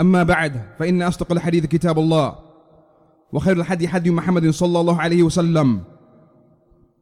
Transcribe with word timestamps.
أما 0.00 0.22
بعد 0.22 0.62
فإن 0.78 1.02
أصدق 1.02 1.32
الحديث 1.32 1.66
كتاب 1.66 1.98
الله 1.98 2.34
وخير 3.32 3.56
الحدي 3.56 3.88
حدي 3.88 4.10
محمد 4.10 4.50
صلى 4.50 4.80
الله 4.80 5.00
عليه 5.00 5.22
وسلم 5.22 5.80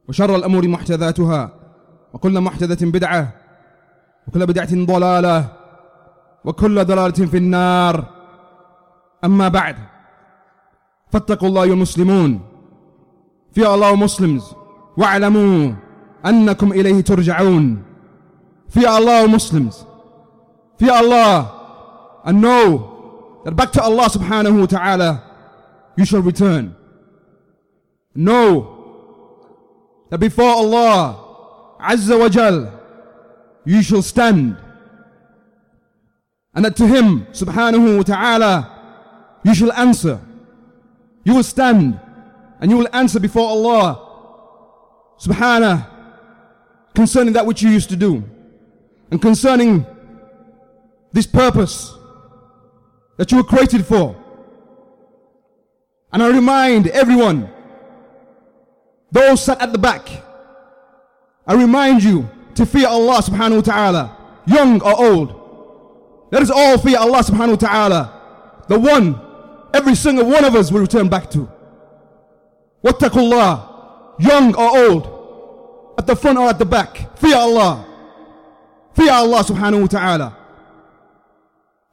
وشر 0.08 0.36
الأمور 0.36 0.68
محدثاتها 0.68 1.50
وكل 2.12 2.40
محدثة 2.40 2.90
بدعة 2.90 3.32
وكل 4.28 4.46
بدعة 4.46 4.68
ضلالة 4.74 5.48
وكل 6.44 6.84
ضلالة 6.84 7.26
في 7.26 7.36
النار. 7.36 8.04
أما 9.24 9.48
بعد 9.48 9.76
فاتقوا 11.12 11.48
الله 11.48 11.66
يا 11.66 11.72
المسلمون 11.72 12.40
في 13.52 13.66
الله 13.66 14.06
Muslims 14.06 14.42
واعلموا 14.96 15.72
أنكم 16.26 16.72
إليه 16.72 17.00
ترجعون. 17.00 17.82
في 18.68 18.80
Allah 18.80 19.28
Muslims 19.28 19.74
في 20.78 20.86
Allah 20.86 21.44
and 22.24 22.40
know 22.42 22.95
that 23.46 23.54
back 23.54 23.70
to 23.70 23.80
Allah 23.80 24.06
subhanahu 24.10 24.58
wa 24.58 24.66
ta'ala 24.66 25.22
you 25.96 26.04
shall 26.04 26.20
return. 26.20 26.74
Know 28.12 28.74
that 30.10 30.18
before 30.18 30.50
Allah 30.50 31.76
Azza 31.80 32.18
wa 32.18 32.28
Jal 32.28 32.72
you 33.64 33.82
shall 33.82 34.02
stand. 34.02 34.56
And 36.54 36.64
that 36.64 36.74
to 36.74 36.88
Him 36.88 37.26
subhanahu 37.26 37.98
wa 37.98 38.02
ta'ala 38.02 39.38
you 39.44 39.54
shall 39.54 39.70
answer. 39.74 40.20
You 41.22 41.36
will 41.36 41.44
stand 41.44 42.00
and 42.60 42.68
you 42.68 42.76
will 42.76 42.88
answer 42.92 43.20
before 43.20 43.48
Allah 43.48 44.02
subhanahu 45.20 45.86
concerning 46.96 47.34
that 47.34 47.46
which 47.46 47.62
you 47.62 47.70
used 47.70 47.90
to 47.90 47.96
do 47.96 48.24
and 49.12 49.22
concerning 49.22 49.86
this 51.12 51.26
purpose 51.28 51.96
that 53.16 53.30
you 53.30 53.38
were 53.38 53.44
created 53.44 53.86
for. 53.86 54.16
And 56.12 56.22
I 56.22 56.28
remind 56.28 56.86
everyone, 56.88 57.50
those 59.10 59.42
sat 59.42 59.60
at 59.60 59.72
the 59.72 59.78
back, 59.78 60.08
I 61.46 61.54
remind 61.54 62.02
you 62.02 62.28
to 62.54 62.66
fear 62.66 62.88
Allah 62.88 63.22
subhanahu 63.22 63.56
wa 63.56 63.60
ta'ala, 63.62 64.16
young 64.46 64.80
or 64.82 64.96
old. 64.98 66.28
Let 66.30 66.42
us 66.42 66.50
all 66.50 66.78
fear 66.78 66.98
Allah 66.98 67.18
subhanahu 67.18 67.50
wa 67.50 67.68
ta'ala, 67.68 68.64
the 68.68 68.78
one 68.78 69.20
every 69.72 69.94
single 69.94 70.26
one 70.26 70.44
of 70.44 70.54
us 70.54 70.72
will 70.72 70.80
return 70.80 71.08
back 71.08 71.30
to. 71.30 71.48
Wattaqullah, 72.84 74.20
young 74.20 74.54
or 74.54 74.78
old, 74.78 75.94
at 75.98 76.06
the 76.06 76.16
front 76.16 76.38
or 76.38 76.48
at 76.48 76.58
the 76.58 76.64
back, 76.64 77.18
fear 77.18 77.36
Allah. 77.36 77.84
Fear 78.94 79.12
Allah 79.12 79.42
subhanahu 79.44 79.82
wa 79.82 79.86
ta'ala. 79.86 80.35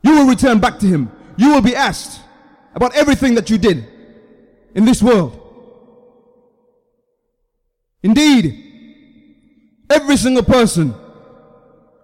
You 0.03 0.11
will 0.17 0.27
return 0.27 0.59
back 0.59 0.79
to 0.79 0.85
Him. 0.85 1.11
You 1.37 1.49
will 1.53 1.61
be 1.61 1.75
asked 1.75 2.21
about 2.75 2.95
everything 2.95 3.35
that 3.35 3.49
you 3.49 3.57
did 3.57 3.87
in 4.75 4.85
this 4.85 5.01
world. 5.01 5.39
Indeed, 8.03 8.59
every 9.89 10.17
single 10.17 10.43
person, 10.43 10.89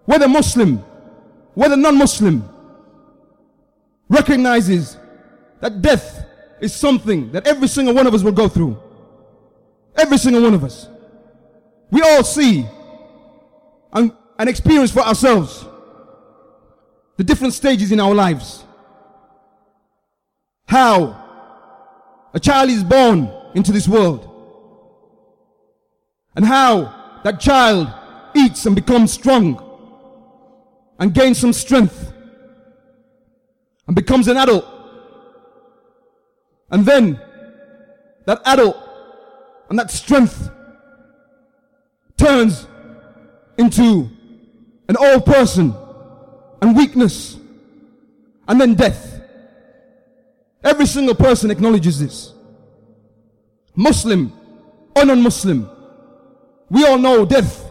whether 0.06 0.26
Muslim, 0.26 0.78
whether 1.54 1.76
non-Muslim, 1.76 2.48
recognizes 4.08 4.96
that 5.60 5.82
death 5.82 6.24
is 6.60 6.74
something 6.74 7.30
that 7.32 7.46
every 7.46 7.68
single 7.68 7.94
one 7.94 8.06
of 8.06 8.14
us 8.14 8.22
will 8.22 8.32
go 8.32 8.48
through. 8.48 8.78
Every 9.96 10.16
single 10.18 10.42
one 10.42 10.54
of 10.54 10.64
us. 10.64 10.88
We 11.90 12.00
all 12.02 12.24
see 12.24 12.66
and, 13.92 14.12
and 14.38 14.48
experience 14.48 14.90
for 14.90 15.00
ourselves 15.00 15.64
the 17.20 17.24
different 17.24 17.52
stages 17.52 17.92
in 17.92 18.00
our 18.00 18.14
lives. 18.14 18.64
How 20.66 22.30
a 22.32 22.40
child 22.40 22.70
is 22.70 22.82
born 22.82 23.30
into 23.54 23.72
this 23.72 23.86
world. 23.86 24.26
And 26.34 26.46
how 26.46 27.20
that 27.22 27.38
child 27.38 27.92
eats 28.34 28.64
and 28.64 28.74
becomes 28.74 29.12
strong 29.12 29.62
and 30.98 31.12
gains 31.12 31.36
some 31.36 31.52
strength 31.52 32.10
and 33.86 33.94
becomes 33.94 34.26
an 34.26 34.38
adult. 34.38 34.64
And 36.70 36.86
then 36.86 37.20
that 38.24 38.40
adult 38.46 38.78
and 39.68 39.78
that 39.78 39.90
strength 39.90 40.50
turns 42.16 42.66
into 43.58 44.08
an 44.88 44.96
old 44.96 45.26
person 45.26 45.74
and 46.60 46.76
weakness 46.76 47.38
and 48.48 48.60
then 48.60 48.74
death. 48.74 49.20
Every 50.62 50.86
single 50.86 51.14
person 51.14 51.50
acknowledges 51.50 51.98
this. 51.98 52.34
Muslim 53.74 54.32
or 54.94 55.04
non-Muslim. 55.04 55.70
We 56.68 56.84
all 56.84 56.98
know 56.98 57.24
death 57.24 57.70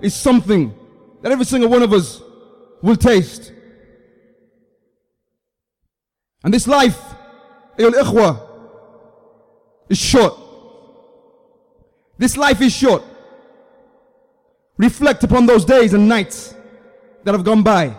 is 0.00 0.14
something 0.14 0.74
that 1.22 1.32
every 1.32 1.44
single 1.44 1.70
one 1.70 1.82
of 1.82 1.92
us 1.92 2.20
will 2.82 2.96
taste. 2.96 3.52
And 6.44 6.52
this 6.52 6.66
life, 6.66 7.00
ayyul 7.78 7.92
ikhwa, 7.92 8.40
is 9.88 9.98
short. 9.98 10.34
This 12.18 12.36
life 12.36 12.60
is 12.60 12.72
short. 12.72 13.02
Reflect 14.76 15.24
upon 15.24 15.46
those 15.46 15.64
days 15.64 15.94
and 15.94 16.08
nights 16.08 16.54
that 17.24 17.32
have 17.32 17.44
gone 17.44 17.62
by 17.62 17.96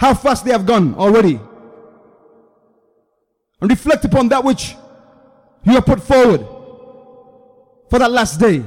How 0.00 0.14
fast 0.14 0.44
they 0.44 0.52
have 0.52 0.66
gone 0.66 0.94
already. 0.94 1.40
And 3.60 3.70
reflect 3.70 4.04
upon 4.04 4.28
that 4.28 4.44
which 4.44 4.76
you 5.64 5.72
have 5.72 5.86
put 5.86 6.02
forward 6.02 6.46
for 7.88 7.98
that 7.98 8.10
last 8.10 8.38
day. 8.38 8.62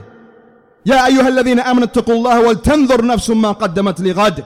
يا 0.86 1.06
أيها 1.06 1.28
الذين 1.28 1.60
آمنوا 1.60 1.88
اتقوا 1.88 2.16
الله 2.16 2.48
ولتنظر 2.48 3.06
نفس 3.06 3.30
ما 3.30 3.52
قدمت 3.52 4.02
لغد. 4.02 4.46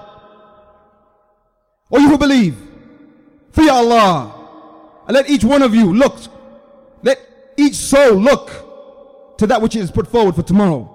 O 1.92 2.00
you 2.00 2.10
who 2.10 2.18
believe, 2.18 2.56
fear 3.52 3.72
Allah. 3.72 4.34
And 5.08 5.16
let 5.16 5.30
each 5.30 5.44
one 5.44 5.62
of 5.62 5.76
you 5.76 5.94
look, 5.94 6.16
let 7.04 7.20
each 7.56 7.76
soul 7.76 8.16
look 8.16 8.50
to 9.38 9.48
that 9.48 9.62
which 9.62 9.76
is 9.76 9.92
put 9.92 10.08
forward 10.08 10.36
for 10.36 10.44
tomorrow. 10.44 10.90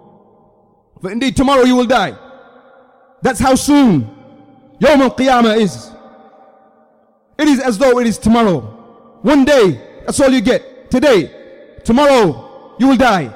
For 1.00 1.10
indeed 1.10 1.36
tomorrow 1.36 1.62
you 1.62 1.76
will 1.76 1.86
die. 1.86 2.16
That's 3.22 3.38
how 3.38 3.54
soon 3.54 4.10
Yawm 4.80 5.00
al-Qiyamah 5.00 5.58
is. 5.58 5.90
It 7.38 7.48
is 7.48 7.60
as 7.60 7.78
though 7.78 7.98
it 7.98 8.06
is 8.06 8.18
tomorrow. 8.18 8.60
One 9.22 9.44
day, 9.44 9.80
that's 10.04 10.20
all 10.20 10.30
you 10.30 10.40
get. 10.40 10.90
Today, 10.90 11.30
tomorrow, 11.84 12.74
you 12.78 12.88
will 12.88 12.96
die. 12.96 13.30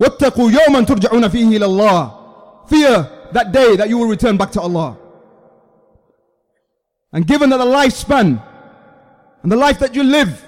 واتقوا 0.00 0.50
يوما 0.50 0.80
ترجعون 0.84 1.28
فيه 1.28 1.56
إلى 1.56 1.64
الله. 1.66 2.68
Fear 2.68 3.10
that 3.32 3.52
day 3.52 3.76
that 3.76 3.88
you 3.88 3.98
will 3.98 4.08
return 4.08 4.36
back 4.36 4.50
to 4.52 4.60
Allah. 4.60 4.96
And 7.12 7.26
given 7.26 7.50
that 7.50 7.58
the 7.58 7.64
lifespan 7.64 8.42
and 9.42 9.52
the 9.52 9.56
life 9.56 9.78
that 9.78 9.94
you 9.94 10.02
live 10.02 10.44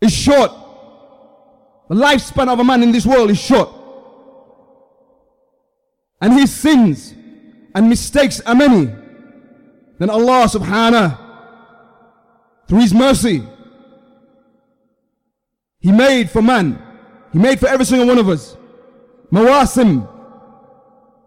is 0.00 0.12
short, 0.12 0.50
the 1.88 1.94
lifespan 1.94 2.48
of 2.48 2.58
a 2.58 2.64
man 2.64 2.82
in 2.82 2.92
this 2.92 3.04
world 3.04 3.30
is 3.30 3.38
short. 3.38 3.68
and 6.21 6.33
his 6.33 6.53
sins 6.53 7.13
and 7.75 7.89
mistakes 7.89 8.39
are 8.41 8.55
many, 8.55 8.85
then 9.99 10.09
Allah 10.09 10.47
subhanahu 10.47 11.17
through 12.67 12.79
his 12.79 12.93
mercy 12.93 13.43
he 15.79 15.91
made 15.91 16.29
for 16.29 16.41
man, 16.41 16.81
he 17.31 17.39
made 17.39 17.59
for 17.59 17.67
every 17.67 17.85
single 17.85 18.07
one 18.07 18.17
of 18.17 18.29
us 18.29 18.57
mawasim, 19.31 20.07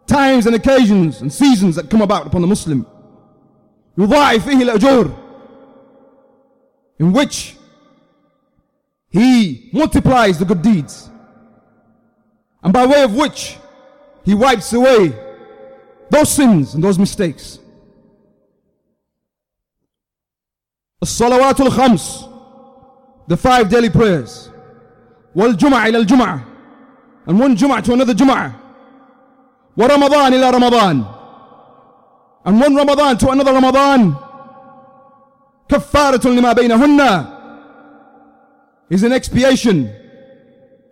times 0.07 0.47
and 0.47 0.57
occasions 0.57 1.21
and 1.21 1.33
seasons 1.33 1.77
that 1.77 1.91
come 1.91 2.03
about 2.03 2.27
upon 2.27 2.41
the 2.41 2.47
Muslim. 2.47 2.87
In 3.97 4.09
which 7.13 7.57
he 9.09 9.71
multiplies 9.73 10.39
the 10.39 10.45
good 10.45 10.63
deeds, 10.63 11.11
and 12.63 12.73
by 12.73 12.87
way 12.87 13.03
of 13.03 13.15
which 13.15 13.57
he 14.24 14.34
wipes 14.34 14.74
away 14.74 15.14
those 16.10 16.30
sins 16.30 16.74
and 16.76 16.84
those 16.84 16.98
mistakes. 17.00 17.60
الصلوات 21.04 21.62
الخمس 21.62 22.26
the 23.28 23.38
five 23.38 23.70
daily 23.70 23.90
prayers 23.90 24.50
والجمعة 25.36 25.88
إلى 25.88 25.98
الجمعة 25.98 26.40
and 27.28 27.40
one 27.40 27.56
جمعة 27.56 27.84
to 27.84 27.94
another 27.94 28.14
جمعة 28.14 28.52
ورمضان 29.78 30.34
إلى 30.34 30.50
رمضان 30.50 31.06
and 32.46 32.60
one 32.62 32.76
Ramadan 32.76 33.18
to 33.18 33.30
another 33.30 33.54
Ramadan 33.54 34.16
كفارة 35.70 36.28
لما 36.28 36.54
بينهن 36.54 37.26
is 38.90 39.04
an 39.04 39.12
expiation 39.12 39.88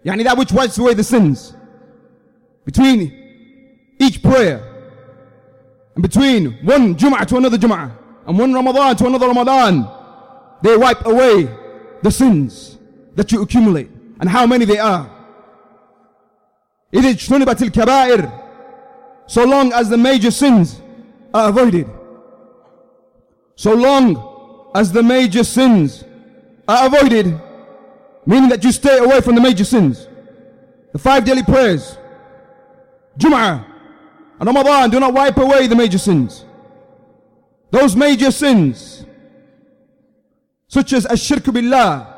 يعني 0.06 0.24
that 0.24 0.38
which 0.38 0.52
wipes 0.52 0.78
away 0.78 0.94
the 0.94 1.04
sins 1.04 1.54
between 2.68 3.12
each 4.00 4.22
prayer 4.22 4.58
and 5.96 6.02
between 6.02 6.54
one 6.66 6.96
Jum'ah 6.96 7.26
to 7.28 7.38
another 7.38 7.58
Jum'ah 7.58 7.92
and 8.28 8.40
one 8.40 8.54
Ramadan 8.54 8.96
to 8.98 9.06
another 9.08 9.28
Ramadan 9.28 9.88
they 10.62 10.78
wipe 10.78 11.06
away 11.06 11.50
the 12.02 12.12
sins 12.12 12.78
that 13.16 13.32
you 13.32 13.42
accumulate 13.42 13.90
and 14.20 14.30
how 14.30 14.46
many 14.46 14.66
they 14.66 14.78
are 14.80 15.10
إذ 16.94 17.06
اجتنبت 17.06 17.62
الكبائر 17.62 18.32
so 19.28 19.44
long 19.44 19.74
as 19.74 19.90
the 19.90 19.98
major 19.98 20.32
sins 20.32 20.82
are 21.34 21.50
avoided 21.50 21.90
so 23.56 23.74
long 23.74 24.72
as 24.76 24.92
the 24.92 25.02
major 25.04 25.44
sins 25.44 26.04
are 26.68 26.88
avoided 26.88 27.40
meaning 28.26 28.50
that 28.50 28.64
you 28.64 28.72
stay 28.72 28.98
away 29.00 29.22
from 29.22 29.36
the 29.36 29.42
major 29.42 29.64
sins 29.66 30.08
the 30.92 31.00
five 31.00 31.26
daily 31.26 31.44
prayers 31.44 31.98
Jum'ah 33.19 33.65
and 34.41 34.47
Ramadan 34.47 34.91
do 34.91 35.01
not 35.01 35.13
wipe 35.13 35.37
away 35.37 35.67
the 35.67 35.75
major 35.77 35.99
sins. 35.99 36.45
Those 37.71 37.97
major 37.97 38.31
sins 38.31 39.05
such 40.69 40.93
as 40.93 41.07
ash-shirk 41.07 41.45
billah 41.45 42.15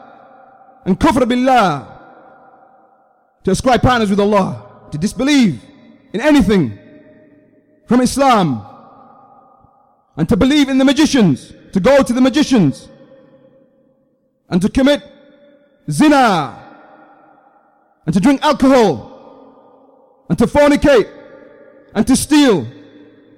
and 0.84 0.98
kufr 0.98 1.26
billah 1.26 1.98
to 3.44 3.50
ascribe 3.50 3.80
partners 3.80 4.10
with 4.10 4.20
Allah 4.20 4.66
to 4.92 4.98
disbelieve 4.98 5.62
in 6.12 6.20
anything 6.20 6.78
from 7.86 8.00
Islam 8.00 8.66
and 10.16 10.28
to 10.28 10.36
believe 10.36 10.68
in 10.68 10.78
the 10.78 10.84
magicians 10.84 11.52
to 11.72 11.80
go 11.80 12.02
to 12.02 12.12
the 12.12 12.20
magicians 12.20 12.88
and 14.48 14.60
to 14.60 14.68
commit 14.68 15.02
zina 15.90 16.58
and 18.04 18.14
to 18.14 18.20
drink 18.20 18.42
alcohol 18.42 19.09
and 20.30 20.38
to 20.38 20.46
fornicate 20.46 21.10
and 21.94 22.06
to 22.06 22.14
steal 22.16 22.66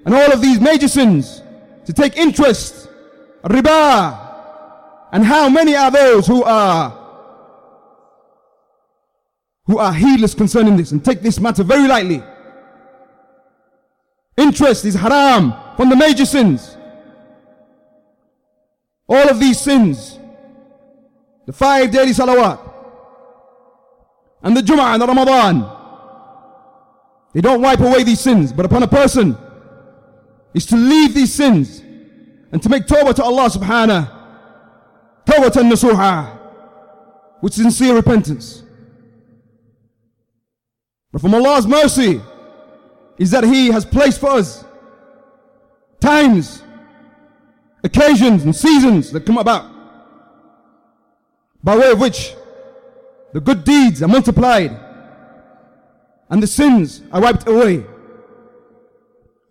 and 0.05 0.15
all 0.15 0.31
of 0.31 0.43
these 0.43 0.61
major 0.61 0.87
sins 0.87 1.43
to 1.87 1.93
take 1.93 2.17
interest 2.19 2.89
riba 3.45 4.19
and 5.11 5.25
how 5.25 5.49
many 5.49 5.75
are 5.75 5.91
those 5.91 6.27
who 6.27 6.45
are 6.45 6.99
who 9.65 9.79
are 9.79 9.93
heedless 9.93 10.35
concerning 10.35 10.77
this 10.77 10.93
and 10.93 11.03
take 11.05 11.23
this 11.23 11.41
matter 11.41 11.63
very 11.63 11.89
lightly. 11.89 12.23
Interest 14.37 14.85
is 14.85 14.95
haram 14.95 15.55
from 15.77 15.89
the 15.89 15.97
major 15.97 16.27
sins. 16.27 16.77
All 19.09 19.29
of 19.31 19.41
these 19.41 19.59
sins 19.59 20.19
the 21.47 21.53
five 21.53 21.91
daily 21.91 22.13
salawat 22.13 22.61
and 24.43 24.55
the 24.57 24.61
Jum'ah 24.61 24.93
and 24.93 25.03
the 25.03 25.07
Ramadan 25.07 25.82
they 27.33 27.41
don't 27.41 27.63
wipe 27.63 27.81
away 27.81 28.03
these 28.05 28.21
sins, 28.21 28.53
but 28.53 28.67
upon 28.67 28.83
a 28.83 28.89
person 28.89 29.37
is 30.55 30.67
to 30.67 30.77
leave 30.77 31.15
these 31.15 31.33
sins 31.33 31.81
and 32.53 32.63
to 32.63 32.69
make 32.69 32.87
tawbah 32.87 33.15
to 33.15 33.23
Allah 33.25 33.49
subhanahu 33.49 34.11
tawbah 35.25 35.51
nasuha 35.51 36.39
with 37.41 37.55
sincere 37.55 37.95
repentance. 37.95 38.63
But 41.11 41.21
from 41.21 41.35
Allah's 41.35 41.67
mercy 41.67 42.21
is 43.19 43.31
that 43.31 43.45
He 43.45 43.69
has 43.69 43.85
placed 43.85 44.21
for 44.21 44.31
us 44.31 44.65
times, 46.01 46.63
occasions, 47.85 48.45
and 48.45 48.55
seasons 48.55 49.11
that 49.13 49.25
come 49.25 49.39
about 49.39 49.71
by 51.63 51.77
way 51.77 51.91
of 51.91 52.01
which 52.01 52.35
the 53.33 53.41
good 53.41 53.65
deeds 53.65 54.03
are 54.03 54.09
multiplied 54.09 54.79
and 56.33 56.43
the 56.43 56.47
sins 56.47 57.03
are 57.13 57.21
wiped 57.21 57.47
away. 57.47 57.85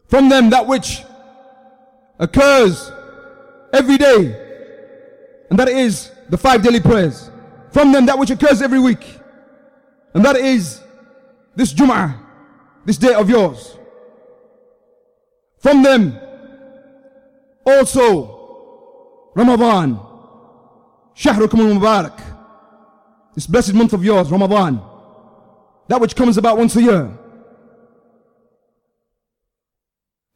From 0.07 0.30
them 0.30 0.50
that 0.50 0.66
which 0.66 1.04
occurs 2.18 2.92
every 3.72 3.98
day, 3.98 4.36
and 5.51 5.60
that 5.60 5.69
is 5.69 6.12
the 6.30 6.38
five 6.38 6.63
daily 6.63 6.80
prayers. 6.80 7.30
From 7.69 7.92
them 7.92 8.07
that 8.07 8.18
which 8.18 8.31
occurs 8.31 8.63
every 8.63 8.80
week, 8.80 9.19
and 10.16 10.25
that 10.25 10.36
is 10.36 10.81
this 11.56 11.72
Jum'ah, 11.72 12.18
this 12.84 12.98
day 12.98 13.13
of 13.13 13.30
yours. 13.30 13.77
From 15.60 15.84
them 15.84 16.18
also 17.63 19.30
Ramadan, 19.36 20.00
Shahrukum 21.16 21.60
al-Mubarak, 21.60 22.19
this 23.36 23.45
blessed 23.45 23.75
month 23.75 23.94
of 23.94 24.04
yours, 24.04 24.31
Ramadan 24.31 24.91
that 25.88 26.00
which 26.00 26.16
comes 26.16 26.38
about 26.38 26.57
once 26.57 26.75
a 26.75 26.81
year. 26.81 27.18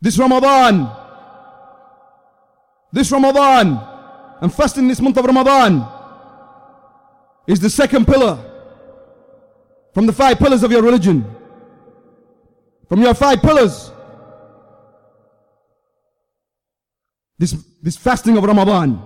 This 0.02 0.18
Ramadan, 0.18 0.90
this 2.92 3.12
Ramadan, 3.12 3.80
and 4.42 4.54
fasting 4.54 4.88
this 4.88 5.02
month 5.02 5.18
of 5.18 5.26
Ramadan 5.26 5.88
is 7.48 7.60
the 7.60 7.70
second 7.70 8.06
pillar 8.06 8.38
from 9.94 10.06
the 10.06 10.14
five 10.14 10.38
pillars 10.38 10.62
of 10.64 10.72
your 10.72 10.82
religion. 10.82 11.26
From 12.90 13.02
your 13.02 13.14
five 13.14 13.42
pillars. 13.42 13.92
This, 17.38 17.54
this 17.82 17.98
fasting 17.98 18.38
of 18.38 18.44
Ramadan. 18.44 19.02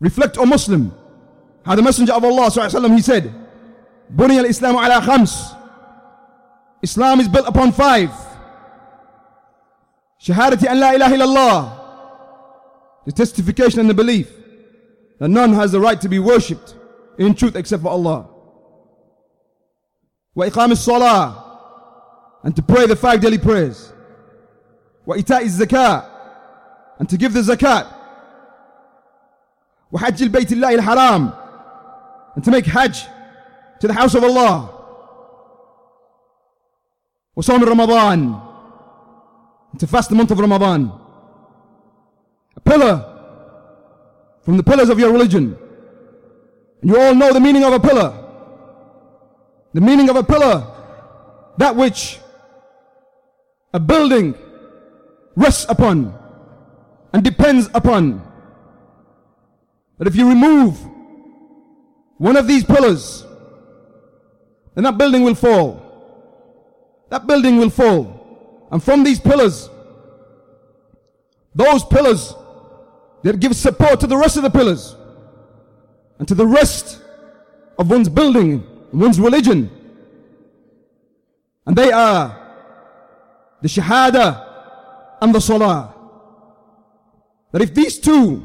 Reflect, 0.00 0.38
O 0.38 0.46
Muslim, 0.46 0.94
how 1.64 1.74
the 1.74 1.82
Messenger 1.82 2.12
of 2.12 2.24
Allah 2.24 2.50
he 2.90 3.00
said, 3.00 3.41
Bunyal 4.14 4.44
Islam 4.46 4.76
ala 4.76 5.00
khams. 5.00 5.56
Islam 6.82 7.20
is 7.20 7.28
built 7.28 7.46
upon 7.48 7.72
five. 7.72 8.10
Shahadati 10.20 10.68
an 10.68 10.80
la 10.80 10.90
ilaha 10.92 11.14
illallah. 11.14 11.78
The 13.06 13.12
testification 13.12 13.80
and 13.80 13.88
the 13.88 13.94
belief 13.94 14.30
that 15.18 15.28
none 15.28 15.52
has 15.54 15.72
the 15.72 15.80
right 15.80 16.00
to 16.00 16.08
be 16.08 16.18
worshipped 16.18 16.74
in 17.18 17.34
truth 17.34 17.56
except 17.56 17.82
for 17.82 17.88
Allah. 17.88 18.28
Wa 20.34 20.46
iqam 20.46 20.76
salah 20.76 22.40
and 22.42 22.54
to 22.54 22.62
pray 22.62 22.86
the 22.86 22.96
five 22.96 23.20
daily 23.20 23.38
prayers. 23.38 23.92
Wa 25.06 25.16
ita'i 25.16 25.48
zakat 25.48 26.08
and 26.98 27.08
to 27.08 27.16
give 27.16 27.32
the 27.32 27.40
zakat. 27.40 27.86
Wa 29.90 30.00
hajj 30.00 30.22
al-bayt 30.22 30.52
al-haram 30.52 31.32
and 32.34 32.44
to 32.44 32.50
make 32.50 32.66
hajj 32.66 33.06
to 33.81 33.87
the 33.87 33.93
house 33.93 34.15
of 34.15 34.23
Allah. 34.23 34.73
وصوم 37.37 37.67
Ramadan. 37.67 38.41
To 39.79 39.87
fast 39.87 40.09
the 40.09 40.15
month 40.15 40.31
of 40.31 40.39
Ramadan. 40.39 40.91
A 42.55 42.59
pillar 42.61 43.05
from 44.41 44.57
the 44.57 44.63
pillars 44.63 44.89
of 44.89 44.99
your 44.99 45.11
religion. 45.11 45.57
And 46.81 46.89
you 46.89 46.99
all 46.99 47.13
know 47.13 47.31
the 47.33 47.39
meaning 47.39 47.63
of 47.63 47.73
a 47.73 47.79
pillar. 47.79 48.13
The 49.73 49.81
meaning 49.81 50.09
of 50.09 50.15
a 50.15 50.23
pillar. 50.23 50.65
That 51.57 51.75
which 51.75 52.19
a 53.73 53.79
building 53.79 54.35
rests 55.35 55.65
upon 55.69 56.17
and 57.13 57.23
depends 57.23 57.69
upon. 57.73 58.21
That 59.97 60.07
if 60.07 60.15
you 60.15 60.27
remove 60.29 60.79
one 62.17 62.37
of 62.37 62.47
these 62.47 62.63
pillars, 62.63 63.25
then 64.74 64.84
that 64.84 64.96
building 64.96 65.22
will 65.22 65.34
fall. 65.34 65.80
That 67.10 67.26
building 67.26 67.58
will 67.58 67.70
fall. 67.70 68.68
And 68.70 68.82
from 68.82 69.04
these 69.04 69.20
pillars, 69.20 69.68
those 71.54 71.84
pillars 71.84 72.34
that 73.22 73.38
give 73.38 73.54
support 73.54 74.00
to 74.00 74.06
the 74.06 74.16
rest 74.16 74.36
of 74.36 74.42
the 74.42 74.50
pillars 74.50 74.96
and 76.18 76.26
to 76.28 76.34
the 76.34 76.46
rest 76.46 77.02
of 77.78 77.90
one's 77.90 78.08
building, 78.08 78.64
one's 78.92 79.20
religion. 79.20 79.70
And 81.66 81.76
they 81.76 81.92
are 81.92 82.38
the 83.60 83.68
Shahada 83.68 84.46
and 85.20 85.34
the 85.34 85.40
Salah. 85.40 85.94
That 87.52 87.62
if 87.62 87.74
these 87.74 87.98
two 87.98 88.42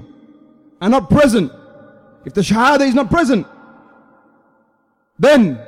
are 0.81 0.89
not 0.89 1.09
present, 1.09 1.51
if 2.25 2.33
the 2.33 2.41
Shahada 2.41 2.81
is 2.81 2.93
not 2.93 3.09
present, 3.09 3.47
then 5.17 5.66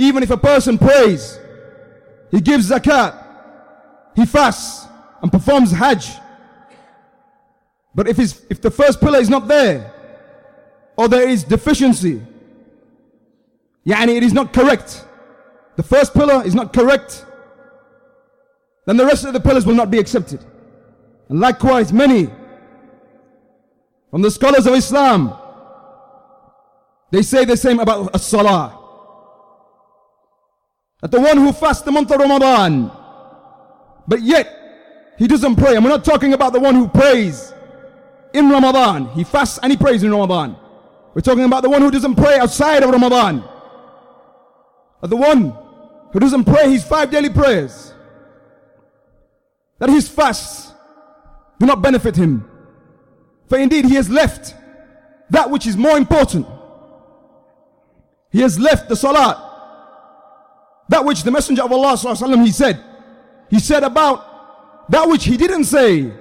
even 0.00 0.22
if 0.22 0.30
a 0.30 0.36
person 0.36 0.78
prays, 0.78 1.38
he 2.30 2.40
gives 2.40 2.70
zakat, 2.70 3.22
he 4.16 4.24
fasts 4.24 4.88
and 5.22 5.30
performs 5.30 5.70
hajj. 5.72 6.10
But 7.94 8.08
if, 8.08 8.16
his, 8.16 8.44
if 8.48 8.62
the 8.62 8.70
first 8.70 9.00
pillar 9.00 9.18
is 9.18 9.28
not 9.28 9.46
there, 9.46 9.92
or 10.96 11.08
there 11.08 11.28
is 11.28 11.44
deficiency, 11.44 12.22
yani 13.86 14.16
it 14.16 14.22
is 14.22 14.32
not 14.32 14.52
correct, 14.52 15.04
the 15.76 15.82
first 15.82 16.14
pillar 16.14 16.42
is 16.44 16.54
not 16.54 16.72
correct, 16.72 17.26
then 18.86 18.96
the 18.96 19.04
rest 19.04 19.24
of 19.24 19.32
the 19.32 19.40
pillars 19.40 19.66
will 19.66 19.74
not 19.74 19.90
be 19.90 19.98
accepted. 19.98 20.44
And 21.28 21.40
likewise, 21.40 21.92
many 21.92 22.28
from 24.10 24.22
the 24.22 24.30
scholars 24.30 24.66
of 24.66 24.74
Islam, 24.74 25.36
they 27.10 27.22
say 27.22 27.44
the 27.44 27.56
same 27.56 27.80
about 27.80 28.14
as-salah. 28.14 28.79
That 31.00 31.10
the 31.10 31.20
one 31.20 31.38
who 31.38 31.52
fasts 31.52 31.82
the 31.82 31.92
month 31.92 32.10
of 32.10 32.20
Ramadan, 32.20 32.90
but 34.06 34.20
yet 34.22 35.14
he 35.18 35.26
doesn't 35.26 35.56
pray. 35.56 35.76
And 35.76 35.84
we're 35.84 35.90
not 35.90 36.04
talking 36.04 36.32
about 36.32 36.52
the 36.52 36.60
one 36.60 36.74
who 36.74 36.88
prays 36.88 37.52
in 38.32 38.50
Ramadan. 38.50 39.08
He 39.10 39.24
fasts 39.24 39.58
and 39.62 39.72
he 39.72 39.76
prays 39.76 40.02
in 40.02 40.10
Ramadan. 40.10 40.56
We're 41.14 41.22
talking 41.22 41.44
about 41.44 41.62
the 41.62 41.70
one 41.70 41.82
who 41.82 41.90
doesn't 41.90 42.16
pray 42.16 42.38
outside 42.38 42.82
of 42.82 42.90
Ramadan. 42.90 43.42
Or 45.02 45.08
the 45.08 45.16
one 45.16 45.56
who 46.12 46.20
doesn't 46.20 46.44
pray 46.44 46.70
his 46.70 46.84
five 46.84 47.10
daily 47.10 47.30
prayers. 47.30 47.92
That 49.78 49.88
his 49.88 50.08
fasts 50.08 50.72
do 51.58 51.66
not 51.66 51.82
benefit 51.82 52.16
him. 52.16 52.48
For 53.48 53.58
indeed 53.58 53.86
he 53.86 53.94
has 53.94 54.08
left 54.10 54.54
that 55.30 55.50
which 55.50 55.66
is 55.66 55.76
more 55.76 55.96
important. 55.96 56.46
He 58.30 58.42
has 58.42 58.58
left 58.60 58.88
the 58.88 58.96
salat. 58.96 59.49
That 60.89 61.03
which 61.03 61.23
the 61.23 61.31
Messenger 61.31 61.63
of 61.63 61.71
Allah 61.71 61.93
وسلم, 61.93 62.45
he 62.45 62.51
said. 62.51 62.83
He 63.49 63.59
said 63.59 63.83
about 63.83 64.89
that 64.89 65.07
which 65.07 65.25
he 65.25 65.37
didn't 65.37 65.65
say 65.65 66.11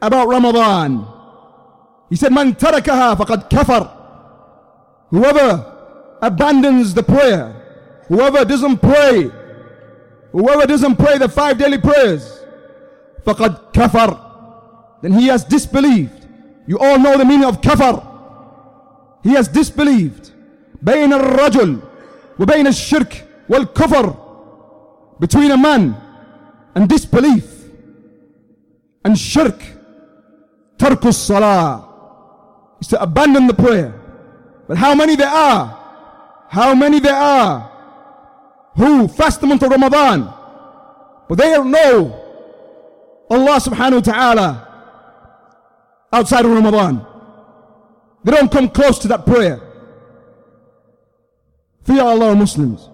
about 0.00 0.28
Ramadan. 0.28 1.06
He 2.10 2.16
said, 2.16 2.32
Man 2.32 2.54
tarakaha 2.54 3.16
faqad 3.16 3.50
kafar. 3.50 3.90
Whoever 5.10 6.18
abandons 6.22 6.94
the 6.94 7.02
prayer, 7.02 8.02
whoever 8.08 8.44
doesn't 8.44 8.78
pray, 8.78 9.30
whoever 10.32 10.66
doesn't 10.66 10.96
pray 10.96 11.18
the 11.18 11.28
five 11.28 11.58
daily 11.58 11.78
prayers, 11.78 12.40
faqad 13.24 13.72
kafar. 13.72 14.20
Then 15.02 15.12
he 15.12 15.26
has 15.26 15.44
disbelieved. 15.44 16.26
You 16.66 16.78
all 16.78 16.98
know 16.98 17.18
the 17.18 17.24
meaning 17.24 17.44
of 17.44 17.60
kafar. 17.60 18.10
He 19.22 19.30
has 19.32 19.48
disbelieved. 19.48 20.30
بين 20.84 21.12
الرجل 21.12 21.78
وبين 22.38 22.66
الشرك 22.66 23.24
wal 23.49 23.65
kufr 23.65 24.07
between 25.19 25.51
a 25.51 25.57
man 25.57 25.95
and 26.75 26.87
disbelief 26.87 27.45
and 29.03 29.17
shirk 29.17 29.59
tarkus 30.77 31.19
salah 31.29 31.85
is 32.79 32.87
to 32.87 33.01
abandon 33.01 33.47
the 33.47 33.53
prayer 33.53 33.91
but 34.67 34.77
how 34.77 34.93
many 34.95 35.15
there 35.15 35.27
are 35.49 35.63
how 36.47 36.73
many 36.73 36.99
there 36.99 37.15
are 37.15 37.69
who 38.75 39.07
fast 39.07 39.41
the 39.41 39.47
month 39.47 39.63
of 39.63 39.71
Ramadan 39.71 40.31
but 41.27 41.37
they 41.37 41.49
don't 41.51 41.71
know 41.71 42.15
Allah 43.29 43.57
subhanahu 43.61 44.01
wa 44.01 44.07
ta'ala 44.13 44.49
outside 46.11 46.45
of 46.45 46.51
Ramadan. 46.51 47.05
They 48.23 48.31
don't 48.31 48.51
come 48.51 48.69
close 48.69 48.99
to 48.99 49.07
that 49.09 49.25
prayer. 49.25 49.61
Fear 51.83 52.01
Allah 52.01 52.35
Muslims. 52.35 52.88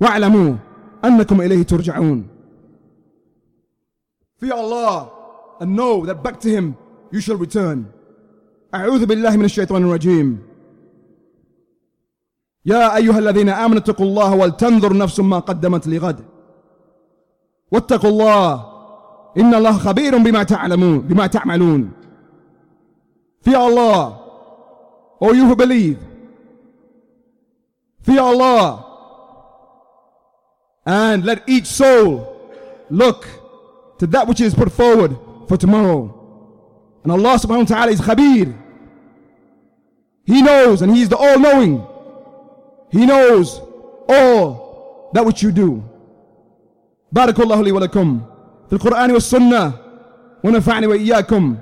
واعلموا 0.00 0.56
أنكم 1.04 1.40
إليه 1.40 1.62
ترجعون 1.62 2.28
Fear 4.40 4.54
Allah 4.54 5.10
and 5.60 5.76
know 5.76 6.06
that 6.06 6.22
back 6.22 6.40
to 6.40 6.48
Him 6.48 6.74
you 7.12 7.20
shall 7.20 7.36
return. 7.36 7.84
أعوذ 8.74 9.06
بالله 9.06 9.36
من 9.36 9.44
الشيطان 9.44 9.82
الرجيم. 9.82 10.38
يا 12.66 12.96
أيها 12.96 13.18
الذين 13.18 13.48
آمنوا 13.48 13.78
اتقوا 13.78 14.06
الله 14.06 14.34
ولتنظر 14.34 14.96
نفس 14.96 15.20
ما 15.20 15.38
قدمت 15.38 15.86
لغد. 15.86 16.24
واتقوا 17.72 18.10
الله 18.10 18.66
إن 19.36 19.54
الله 19.54 19.72
خبير 19.72 20.18
بما 20.18 20.42
تعلمون 20.42 20.98
بما 20.98 21.26
تعملون. 21.26 21.90
Fear 23.44 23.56
Allah, 23.56 24.20
O 25.20 25.32
you 25.32 25.46
who 25.46 25.56
believe. 25.56 25.98
Fear 28.02 28.20
Allah 28.20 28.89
and 30.85 31.25
let 31.25 31.47
each 31.47 31.65
soul 31.65 32.31
look 32.89 33.27
to 33.99 34.07
that 34.07 34.27
which 34.27 34.41
is 34.41 34.53
put 34.53 34.71
forward 34.71 35.17
for 35.47 35.57
tomorrow. 35.57 36.11
And 37.03 37.11
Allah 37.11 37.37
subhanahu 37.37 37.69
wa 37.69 37.75
ta'ala 37.75 37.91
is 37.91 38.01
khabir. 38.01 38.53
He 40.25 40.41
knows 40.41 40.81
and 40.81 40.95
He 40.95 41.01
is 41.01 41.09
the 41.09 41.17
all 41.17 41.39
knowing. 41.39 41.85
He 42.91 43.05
knows 43.05 43.61
all 44.09 45.09
that 45.13 45.25
which 45.25 45.41
you 45.43 45.51
do. 45.51 45.83
بارك 47.11 47.39
الله 47.39 47.61
لي 47.61 47.71
ولكم 47.71 48.21
في 48.69 48.73
القرآن 48.73 49.11
والسنة 49.11 49.71
ونفعني 50.43 50.87
وإياكم 50.87 51.55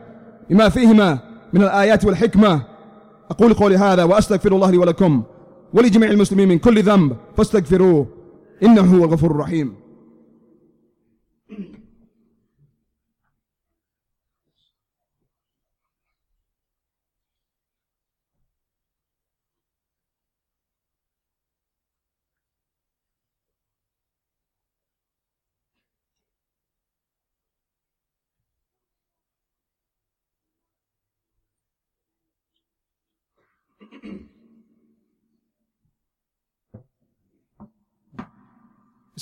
بما 0.50 0.70
فيهما 0.70 1.20
من 1.54 1.64
الآيات 1.64 2.06
والحكمة 2.06 2.62
أقول 3.32 3.54
قولي 3.54 3.78
هذا 3.78 4.04
وأستغفر 4.04 4.52
الله 4.56 4.72
لي 4.72 4.78
ولكم 4.78 5.24
ولجميع 5.74 6.10
المسلمين 6.10 6.48
من 6.50 6.60
كل 6.60 6.84
ذنب 6.84 7.18
فاستغفروه 7.38 8.08
إنه 8.63 8.81
هو 8.81 9.05
الغفور 9.05 9.31
الرحيم. 9.31 9.75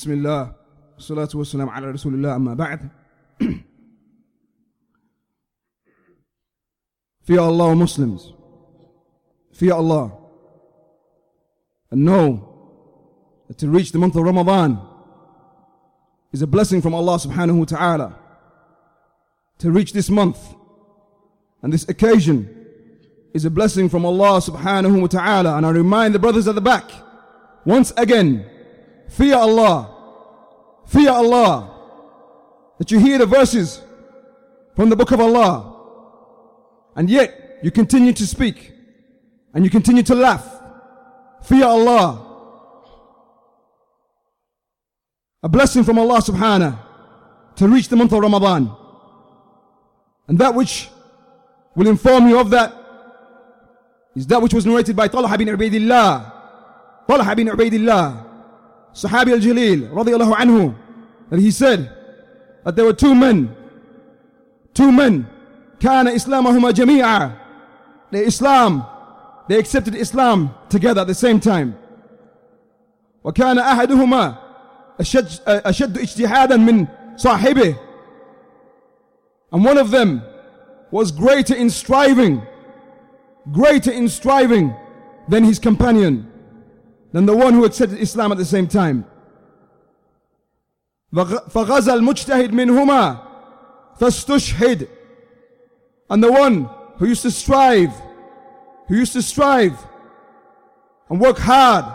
بسم 0.05 0.11
الله 0.11 0.51
والصلاة 0.95 1.29
والسلام 1.35 1.69
على 1.69 1.91
رسول 1.91 2.13
الله 2.13 2.35
أما 2.35 2.53
بعد 2.55 2.89
Fear 7.23 7.39
Allah 7.39 7.75
Muslims 7.75 8.31
Fear 9.53 9.73
Allah 9.73 10.11
and 11.91 12.05
know 12.05 12.47
that 13.47 13.57
to 13.57 13.67
reach 13.67 13.91
the 13.91 14.00
month 14.00 14.15
of 14.15 14.23
Ramadan 14.23 14.79
is 16.31 16.41
a 16.41 16.47
blessing 16.47 16.81
from 16.81 16.93
Allah 16.95 17.17
subhanahu 17.17 17.59
wa 17.59 17.65
ta'ala 17.65 18.15
to 19.59 19.71
reach 19.71 19.91
this 19.91 20.09
month 20.09 20.39
and 21.61 21.73
this 21.73 21.88
occasion 21.89 22.47
is 23.33 23.43
a 23.43 23.50
blessing 23.50 23.89
from 23.89 24.05
Allah 24.05 24.39
subhanahu 24.39 25.01
wa 25.01 25.07
ta'ala 25.07 25.57
and 25.57 25.65
I 25.65 25.69
remind 25.71 26.15
the 26.15 26.19
brothers 26.19 26.47
at 26.47 26.55
the 26.55 26.61
back 26.61 26.89
once 27.65 27.91
again 27.97 28.45
Fear 29.11 29.35
Allah. 29.35 29.89
Fear 30.86 31.10
Allah. 31.10 31.72
That 32.78 32.90
you 32.90 32.98
hear 32.98 33.18
the 33.18 33.26
verses 33.26 33.82
from 34.74 34.90
the 34.90 34.96
book 34.96 35.12
of 35.12 35.20
Allah. 35.20 35.74
And 36.94 37.10
yet 37.10 37.58
you 37.62 37.70
continue 37.70 38.12
to 38.12 38.26
speak. 38.26 38.72
And 39.54 39.64
you 39.64 39.70
continue 39.70 40.02
to 40.04 40.14
laugh. 40.14 40.46
Fear 41.42 41.64
Allah. 41.66 42.22
A 45.42 45.48
blessing 45.48 45.84
from 45.84 45.98
Allah 45.98 46.18
subhanahu 46.18 46.34
wa 46.34 46.58
ta'ala 46.58 46.82
to 47.56 47.68
reach 47.68 47.88
the 47.88 47.96
month 47.96 48.12
of 48.12 48.20
Ramadan. 48.20 48.70
And 50.28 50.38
that 50.38 50.54
which 50.54 50.88
will 51.74 51.86
inform 51.88 52.28
you 52.28 52.38
of 52.38 52.50
that 52.50 52.74
is 54.14 54.26
that 54.26 54.40
which 54.40 54.54
was 54.54 54.66
narrated 54.66 54.96
by 54.96 55.08
Talha 55.08 55.36
bin 55.38 55.48
Ubaidillah. 55.48 56.32
Talha 57.06 57.36
bin 57.36 57.48
Ubaidillah. 57.48 58.25
Sahabi 58.95 59.31
al-Jalil 59.31 59.89
radiallahu 59.91 60.35
anhu 60.35 60.75
that 61.29 61.39
he 61.39 61.51
said 61.51 61.89
that 62.65 62.75
there 62.75 62.85
were 62.85 62.93
two 62.93 63.15
men 63.15 63.55
two 64.73 64.91
men 64.91 65.25
كان 65.79 66.07
إسلامهما 66.07 66.71
جميعا 66.71 67.31
the 68.11 68.23
Islam 68.23 68.85
they 69.47 69.57
accepted 69.57 69.95
Islam 69.95 70.53
together 70.69 71.01
at 71.01 71.07
the 71.07 71.15
same 71.15 71.39
time 71.39 71.75
وكان 73.23 73.59
أحدهما 73.59 74.35
أشد, 75.00 75.27
أشد 75.47 75.97
اجتهادا 75.97 76.57
من 76.57 76.88
صاحبه 77.15 77.75
and 79.53 79.65
one 79.65 79.77
of 79.77 79.91
them 79.91 80.21
was 80.91 81.11
greater 81.11 81.55
in 81.55 81.69
striving 81.69 82.41
greater 83.51 83.91
in 83.91 84.07
striving 84.07 84.75
than 85.27 85.43
his 85.43 85.59
companion 85.59 86.31
than 87.11 87.25
the 87.25 87.35
one 87.35 87.53
who 87.53 87.65
accepted 87.65 88.00
Islam 88.00 88.31
at 88.31 88.38
the 88.38 88.45
same 88.45 88.67
time 88.67 89.05
فغزا 91.13 91.93
المجتهد 91.93 92.53
منهما 92.53 93.17
فاستشهد 94.00 94.88
and 96.09 96.23
the 96.23 96.31
one 96.31 96.69
who 96.97 97.05
used 97.05 97.21
to 97.23 97.31
strive 97.31 97.91
who 98.88 98.95
used 98.95 99.13
to 99.13 99.21
strive 99.21 99.77
and 101.09 101.19
work 101.19 101.38
hard 101.38 101.85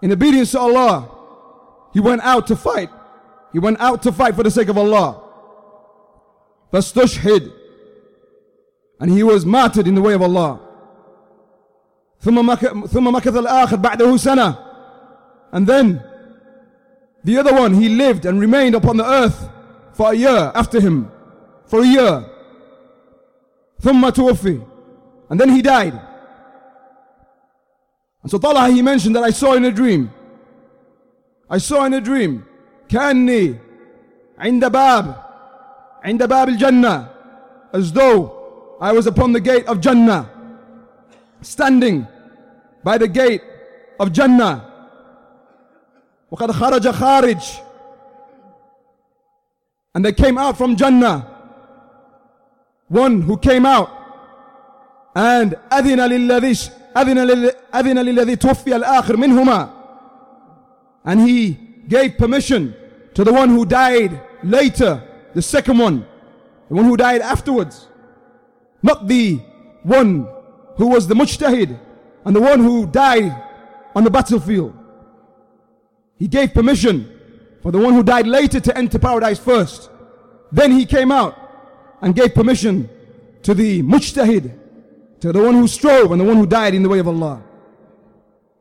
in 0.00 0.12
obedience 0.12 0.52
to 0.52 0.60
Allah 0.60 1.08
he 1.92 2.00
went 2.00 2.22
out 2.22 2.46
to 2.46 2.56
fight 2.56 2.90
he 3.52 3.58
went 3.58 3.80
out 3.80 4.02
to 4.02 4.12
fight 4.12 4.34
for 4.36 4.42
the 4.44 4.50
sake 4.50 4.68
of 4.68 4.78
Allah 4.78 5.20
فاستشهد 6.72 7.52
and 9.00 9.10
he 9.10 9.24
was 9.24 9.44
martyred 9.44 9.88
in 9.88 9.96
the 9.96 10.00
way 10.02 10.14
of 10.14 10.22
Allah 10.22 10.60
ثم 12.20 12.54
ثم 12.86 13.16
مكث 13.16 13.36
الآخر 13.36 13.76
بعده 13.76 14.16
سنة 14.16 14.54
and 15.52 15.66
then 15.66 16.02
the 17.24 17.38
other 17.38 17.52
one, 17.52 17.74
he 17.74 17.88
lived 17.88 18.24
and 18.26 18.40
remained 18.40 18.74
upon 18.74 18.96
the 18.96 19.06
earth 19.08 19.48
for 19.92 20.12
a 20.12 20.14
year 20.14 20.50
after 20.54 20.80
him. 20.80 21.10
For 21.66 21.80
a 21.80 21.86
year. 21.86 22.24
ثم 23.80 24.08
توفي. 24.10 24.60
And 25.30 25.40
then 25.40 25.50
he 25.50 25.62
died. 25.62 25.94
And 28.22 28.30
so 28.30 28.38
Talha, 28.38 28.70
he 28.70 28.82
mentioned 28.82 29.14
that 29.16 29.22
I 29.22 29.30
saw 29.30 29.54
in 29.54 29.64
a 29.64 29.70
dream. 29.70 30.10
I 31.48 31.58
saw 31.58 31.84
in 31.84 31.94
a 31.94 32.00
dream. 32.00 32.44
كأني 32.88 33.56
عند 34.38 34.64
باب 34.64 35.16
عند 36.04 36.28
باب 36.28 36.48
الجنة 36.48 37.08
as 37.72 37.92
though 37.92 38.76
I 38.80 38.92
was 38.92 39.06
upon 39.06 39.32
the 39.32 39.40
gate 39.40 39.66
of 39.66 39.80
Jannah 39.80 40.28
standing 41.42 42.06
by 42.84 42.98
the 42.98 43.08
gate 43.08 43.42
of 44.00 44.12
Jannah 44.12 44.68
وقد 46.30 46.50
خرج 46.52 46.88
خارج 46.90 47.42
and 49.94 50.04
they 50.04 50.12
came 50.12 50.38
out 50.38 50.56
from 50.56 50.76
Jannah 50.76 51.26
one 52.88 53.22
who 53.22 53.36
came 53.36 53.66
out 53.66 53.90
and 55.14 55.54
أذن 55.72 56.00
للذي 56.00 56.70
أذن 56.96 57.18
أذن 57.74 57.98
للذي 57.98 58.36
توفي 58.36 58.76
الآخر 58.76 59.16
منهما 59.16 59.68
and 61.04 61.20
he 61.20 61.52
gave 61.88 62.16
permission 62.16 62.74
to 63.14 63.24
the 63.24 63.32
one 63.32 63.48
who 63.48 63.66
died 63.66 64.20
later 64.42 65.02
the 65.34 65.42
second 65.42 65.78
one 65.78 66.06
the 66.68 66.74
one 66.74 66.84
who 66.84 66.96
died 66.96 67.20
afterwards 67.20 67.88
not 68.82 69.06
the 69.06 69.38
one 69.82 70.26
who 70.76 70.88
was 70.88 71.06
the 71.06 71.14
mujtahid 71.14 71.78
and 72.24 72.36
the 72.36 72.40
one 72.40 72.60
who 72.60 72.86
died 72.86 73.34
on 73.94 74.04
the 74.04 74.10
battlefield 74.10 74.74
he 76.22 76.28
gave 76.28 76.54
permission 76.54 77.18
for 77.62 77.72
the 77.72 77.80
one 77.80 77.94
who 77.94 78.04
died 78.04 78.28
later 78.28 78.60
to 78.60 78.78
enter 78.78 78.96
paradise 78.96 79.40
first. 79.40 79.90
Then 80.52 80.70
he 80.70 80.86
came 80.86 81.10
out 81.10 81.36
and 82.00 82.14
gave 82.14 82.32
permission 82.32 82.88
to 83.42 83.54
the 83.54 83.82
mujtahid, 83.82 84.56
to 85.18 85.32
the 85.32 85.42
one 85.42 85.54
who 85.54 85.66
strove 85.66 86.12
and 86.12 86.20
the 86.20 86.24
one 86.24 86.36
who 86.36 86.46
died 86.46 86.74
in 86.74 86.84
the 86.84 86.88
way 86.88 87.00
of 87.00 87.08
Allah. 87.08 87.42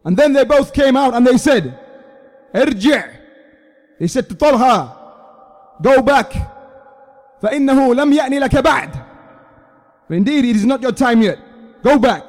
And 0.04 0.18
then 0.18 0.34
they 0.34 0.44
both 0.44 0.74
came 0.74 0.98
out 0.98 1.14
and 1.14 1.26
they 1.28 1.38
said, 1.38 1.78
Irji' 2.52 3.18
They 4.00 4.08
said 4.08 4.28
to 4.30 4.34
Talha, 4.34 5.78
go 5.84 6.02
back. 6.02 6.34
فإنه 7.44 7.94
لم 7.94 8.14
يأني 8.14 8.40
لك 8.40 8.56
بعد. 8.64 9.06
Indeed, 10.10 10.46
it 10.46 10.56
is 10.56 10.66
not 10.66 10.82
your 10.82 10.94
time 10.94 11.22
yet. 11.22 11.38
Go 11.84 11.98
back. 11.98 12.24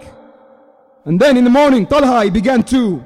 And 1.05 1.19
then 1.21 1.37
in 1.37 1.45
the 1.45 1.51
morning, 1.51 1.87
Talha 1.87 2.25
he 2.25 2.31
began 2.31 2.63
to 2.65 3.05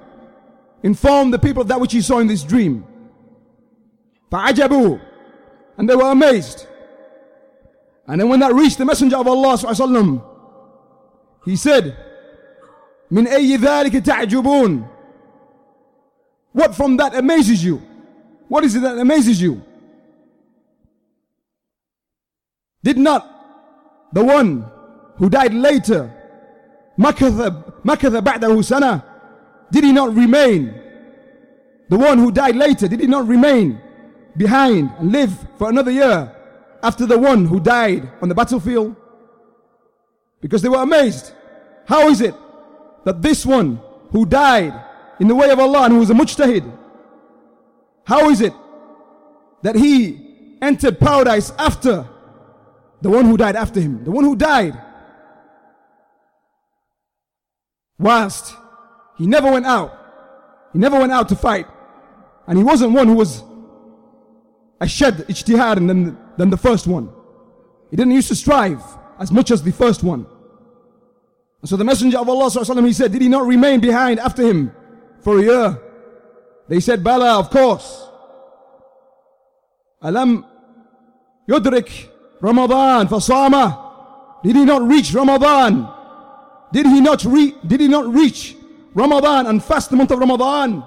inform 0.83 1.31
the 1.31 1.38
people 1.38 1.62
of 1.62 1.69
that 1.69 1.81
which 1.81 1.92
he 1.92 2.01
saw 2.01 2.19
in 2.19 2.27
this 2.27 2.42
dream. 2.42 2.85
فَعَجَبُوا 4.31 5.01
And 5.79 5.88
they 5.88 5.97
were 5.97 6.11
amazed. 6.11 6.66
And 8.07 8.21
then 8.21 8.29
when 8.29 8.40
that 8.40 8.55
reached 8.55 8.79
the 8.79 8.85
Messenger 8.85 9.16
of 9.16 9.27
Allah 9.27 9.57
وسلم, 9.57 10.23
he 11.45 11.57
said, 11.57 11.97
مِنْ 13.11 13.27
أَيِّ 13.27 13.57
ذَلِكَ 13.57 14.01
تَعْجُبُونَ 14.03 14.88
What 16.53 16.75
from 16.75 16.97
that 16.99 17.14
amazes 17.14 17.64
you? 17.64 17.83
What 18.49 18.64
is 18.64 18.77
it 18.77 18.81
that 18.81 18.99
amazes 18.99 19.40
you? 19.40 19.62
Did 22.83 22.99
not 22.99 23.29
the 24.12 24.23
one 24.23 24.64
who 25.16 25.29
died 25.29 25.53
later 25.53 26.12
مكث 26.99 27.53
مكث 27.85 28.16
بعده 28.16 28.62
سنة 28.62 29.03
did 29.71 29.85
he 29.85 29.92
not 29.92 30.14
remain? 30.14 30.75
The 31.88 31.99
one 31.99 32.19
who 32.19 32.31
died 32.33 32.57
later, 32.57 32.88
did 32.88 33.01
he 33.01 33.07
not 33.07 33.27
remain 33.27 33.81
behind 34.37 34.92
and 34.99 35.12
live 35.12 35.33
for 35.57 35.69
another 35.69 35.90
year 35.90 36.33
after 36.83 37.07
the 37.07 37.19
one 37.19 37.47
who 37.47 37.61
died 37.61 38.09
on 38.21 38.29
the 38.29 38.35
battlefield? 38.35 38.95
Because 40.40 40.62
they 40.62 40.69
were 40.69 40.83
amazed. 40.83 41.33
How 41.87 42.09
is 42.09 42.21
it 42.21 42.35
that 43.05 43.23
this 43.23 43.47
one 43.47 43.81
who 44.11 44.27
died 44.27 44.75
in 45.21 45.29
the 45.29 45.35
way 45.35 45.51
of 45.51 45.59
Allah 45.59 45.85
and 45.85 45.95
who 45.95 46.01
was 46.01 46.11
a 46.11 46.14
mujtahid, 46.14 46.71
how 48.05 48.31
is 48.31 48.40
it 48.40 48.53
that 49.62 49.75
he 49.75 50.57
entered 50.61 50.99
paradise 50.99 51.53
after 51.59 52.07
the 53.01 53.11
one 53.11 53.25
who 53.25 53.37
died 53.37 53.57
after 53.57 53.81
him? 53.81 54.05
The 54.05 54.11
one 54.11 54.25
who 54.25 54.37
died 54.37 54.81
whilst 58.02 58.56
he 59.18 59.28
never 59.28 59.50
went 59.52 59.66
out. 59.66 59.98
He 60.74 60.80
never 60.80 61.00
went 61.00 61.12
out 61.12 61.30
to 61.30 61.36
fight. 61.36 61.68
And 62.48 62.58
he 62.58 62.64
wasn't 62.64 62.92
one 62.94 63.08
who 63.08 63.14
was 63.14 63.44
a 64.82 64.88
shed 64.88 65.18
ijtihad 65.30 65.88
than, 65.88 66.18
than 66.38 66.50
the 66.50 66.58
first 66.58 66.88
one. 66.88 67.10
He 67.92 67.96
didn't 67.96 68.14
used 68.14 68.30
to 68.30 68.36
strive 68.36 68.82
as 69.20 69.32
much 69.32 69.52
as 69.52 69.62
the 69.62 69.72
first 69.72 70.04
one. 70.04 70.26
And 71.62 71.70
so 71.70 71.78
the 71.78 71.84
Messenger 71.84 72.18
of 72.18 72.28
Allah 72.28 72.46
وسلم, 72.46 72.88
he 72.88 72.94
said, 72.94 73.12
did 73.12 73.22
he 73.22 73.30
not 73.30 73.46
remain 73.46 73.80
behind 73.80 74.20
after 74.20 74.42
him 74.42 74.72
for 75.20 75.38
a 75.38 75.44
year? 75.44 75.82
They 76.68 76.80
said, 76.80 77.04
Bala, 77.04 77.38
of 77.38 77.50
course. 77.52 78.08
Alam 80.02 80.46
yudrik 81.48 82.10
Ramadan 82.40 83.08
fasama. 83.08 84.42
Did 84.44 84.56
he 84.56 84.66
not 84.66 84.82
reach 84.82 85.14
Ramadan? 85.14 86.01
Did 86.73 86.87
he 86.87 87.01
not 87.01 87.25
re- 87.25 87.55
did 87.66 87.81
he 87.81 87.88
not 87.88 88.12
reach 88.12 88.57
Ramadan 88.95 89.47
and 89.47 89.62
fast 89.62 89.90
the 89.90 89.97
month 89.97 90.11
of 90.11 90.19
Ramadan? 90.19 90.83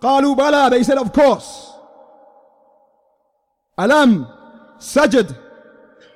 قالوا 0.00 0.34
بلى 0.36 0.70
they 0.70 0.82
said 0.82 0.98
of 0.98 1.12
course 1.12 1.72
ألم 3.78 4.26
سجد 4.78 5.34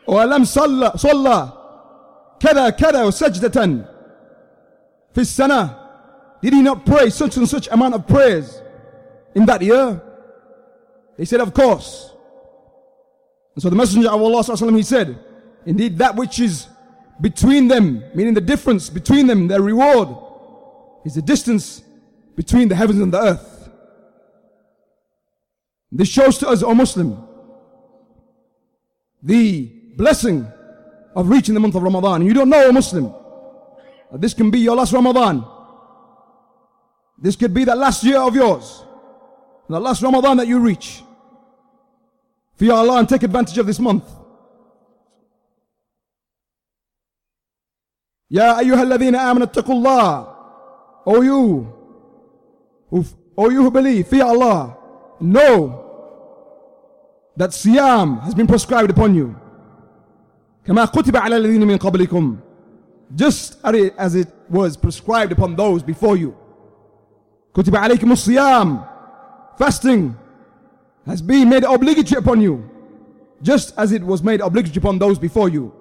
وألم 0.06 0.44
صلى 0.44 0.92
صلى 0.96 1.48
كذا 2.40 2.70
كذا 2.70 3.04
وسجدة 3.04 3.86
في 5.14 5.20
السنة 5.20 5.78
did 6.42 6.52
he 6.52 6.62
not 6.62 6.84
pray 6.84 7.08
such 7.10 7.36
and 7.36 7.48
such 7.48 7.68
amount 7.68 7.94
of 7.94 8.06
prayers 8.06 8.60
in 9.34 9.46
that 9.46 9.62
year 9.62 10.00
they 11.16 11.24
said 11.24 11.40
of 11.40 11.54
course 11.54 12.10
and 13.54 13.62
so 13.62 13.70
the 13.70 13.76
messenger 13.76 14.08
of 14.08 14.20
Allah 14.20 14.42
he 14.72 14.82
said 14.82 15.18
indeed 15.66 15.98
that 15.98 16.16
which 16.16 16.40
is 16.40 16.66
between 17.19 17.67
them 17.67 18.03
meaning 18.13 18.33
the 18.33 18.41
difference 18.41 18.89
between 18.89 19.27
them 19.27 19.47
their 19.47 19.61
reward 19.61 20.09
is 21.05 21.15
the 21.15 21.21
distance 21.21 21.81
between 22.35 22.67
the 22.67 22.75
heavens 22.75 22.99
and 22.99 23.13
the 23.13 23.19
earth. 23.19 23.69
This 25.91 26.09
shows 26.09 26.37
to 26.39 26.49
us, 26.49 26.61
O 26.61 26.75
Muslim, 26.75 27.27
the 29.23 29.71
blessing 29.95 30.45
of 31.15 31.29
reaching 31.29 31.53
the 31.53 31.59
month 31.59 31.75
of 31.75 31.81
Ramadan. 31.81 32.25
You 32.25 32.33
don't 32.33 32.49
know, 32.49 32.67
O 32.67 32.71
Muslim, 32.71 33.13
that 34.11 34.21
this 34.21 34.33
can 34.33 34.51
be 34.51 34.59
your 34.59 34.75
last 34.75 34.93
Ramadan. 34.93 35.43
This 37.19 37.35
could 37.35 37.53
be 37.53 37.63
the 37.63 37.75
last 37.75 38.03
year 38.03 38.19
of 38.19 38.35
yours. 38.35 38.83
The 39.67 39.79
last 39.79 40.03
Ramadan 40.03 40.37
that 40.37 40.47
you 40.47 40.59
reach. 40.59 41.01
Fear 42.57 42.73
Allah 42.73 42.99
and 42.99 43.09
take 43.09 43.23
advantage 43.23 43.57
of 43.57 43.65
this 43.65 43.79
month. 43.79 44.03
يا 48.30 48.58
أيها 48.58 48.82
الذين 48.82 49.14
آمنوا 49.16 49.46
اتقوا 49.46 49.74
الله 49.74 50.32
O 51.04 51.20
you, 51.20 51.66
who, 52.90 53.04
O 53.36 53.50
you 53.50 53.62
who 53.64 53.70
believe, 53.70 54.06
fear 54.06 54.24
Allah, 54.24 54.76
know 55.20 55.82
that 57.36 57.50
Siyam 57.50 58.22
has 58.22 58.34
been 58.34 58.46
prescribed 58.46 58.90
upon 58.90 59.14
you. 59.14 59.34
كما 60.66 60.84
كتب 60.84 61.16
على 61.16 61.36
الذين 61.36 61.66
من 61.66 61.76
قبلكم 61.76 62.36
just 63.14 63.56
as 63.98 64.14
it 64.14 64.28
was 64.48 64.76
prescribed 64.76 65.32
upon 65.32 65.56
those 65.56 65.82
before 65.82 66.16
you 66.16 66.32
كتب 67.54 67.76
عليكم 67.76 68.12
الصيام 68.12 68.84
fasting 69.58 70.16
has 71.06 71.20
been 71.20 71.48
made 71.48 71.64
obligatory 71.64 72.18
upon 72.18 72.40
you 72.40 72.62
just 73.42 73.74
as 73.76 73.92
it 73.92 74.02
was 74.02 74.22
made 74.22 74.40
obligatory 74.40 74.78
upon 74.78 74.98
those 74.98 75.18
before 75.18 75.48
you 75.48 75.72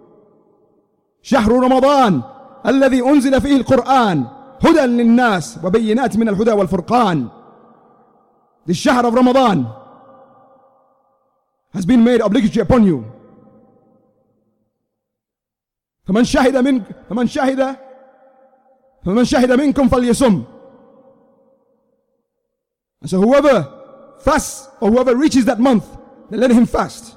شهر 1.21 1.51
رمضان 1.51 2.23
الذي 2.66 3.02
أنزل 3.02 3.40
فيه 3.40 3.56
القرآن 3.56 4.26
هدى 4.60 4.80
للناس 4.80 5.58
وبينات 5.64 6.16
من 6.16 6.28
الهدى 6.28 6.52
والفرقان 6.52 7.28
The 8.66 8.74
shahr 8.74 9.06
of 9.06 9.14
Ramadan 9.14 9.66
has 11.72 11.86
been 11.86 12.02
made 12.02 12.20
obligatory 12.20 12.62
upon 12.62 12.84
you. 12.84 13.04
فمن 16.08 16.24
شهد 16.24 16.56
من 16.56 16.82
فمن 17.08 17.26
شهد 17.26 17.76
فمن 19.04 19.24
شهد 19.24 19.52
منكم 19.52 19.88
فليصم. 19.88 20.44
And 23.02 23.10
so 23.10 23.20
whoever 23.20 23.72
fasts 24.18 24.68
or 24.80 24.90
whoever 24.90 25.14
reaches 25.14 25.44
that 25.44 25.60
month, 25.60 25.86
then 26.30 26.40
let 26.40 26.50
him 26.50 26.66
fast. 26.66 27.16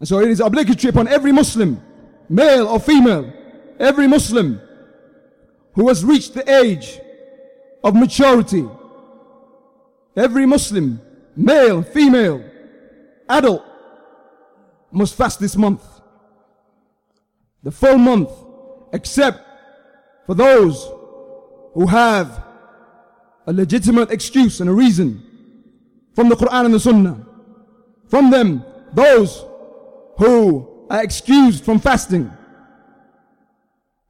And 0.00 0.08
so 0.08 0.18
it 0.18 0.30
is 0.30 0.40
obligatory 0.40 0.90
upon 0.90 1.06
every 1.06 1.30
Muslim, 1.30 1.80
male 2.28 2.66
or 2.66 2.80
female, 2.80 3.32
every 3.78 4.06
Muslim 4.06 4.60
who 5.74 5.88
has 5.88 6.04
reached 6.04 6.34
the 6.34 6.48
age 6.50 7.00
of 7.82 7.94
maturity, 7.94 8.66
every 10.16 10.46
Muslim, 10.46 11.00
male, 11.36 11.82
female, 11.82 12.44
adult, 13.28 13.64
must 14.92 15.14
fast 15.16 15.40
this 15.40 15.56
month. 15.56 15.82
The 17.62 17.70
full 17.70 17.98
month, 17.98 18.30
except 18.92 19.40
for 20.26 20.34
those 20.34 20.86
who 21.74 21.86
have 21.86 22.44
a 23.46 23.52
legitimate 23.52 24.10
excuse 24.10 24.60
and 24.60 24.70
a 24.70 24.72
reason 24.72 25.22
from 26.14 26.28
the 26.28 26.36
Quran 26.36 26.66
and 26.66 26.74
the 26.74 26.80
Sunnah. 26.80 27.26
From 28.08 28.30
them, 28.30 28.64
those 28.92 29.44
who 30.18 30.86
are 30.88 31.02
excused 31.02 31.64
from 31.64 31.80
fasting, 31.80 32.30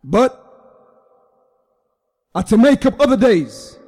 but 0.04 0.40
are 2.34 2.42
to 2.42 2.58
make 2.58 2.84
up 2.84 3.00
other 3.00 3.16
days. 3.16 3.78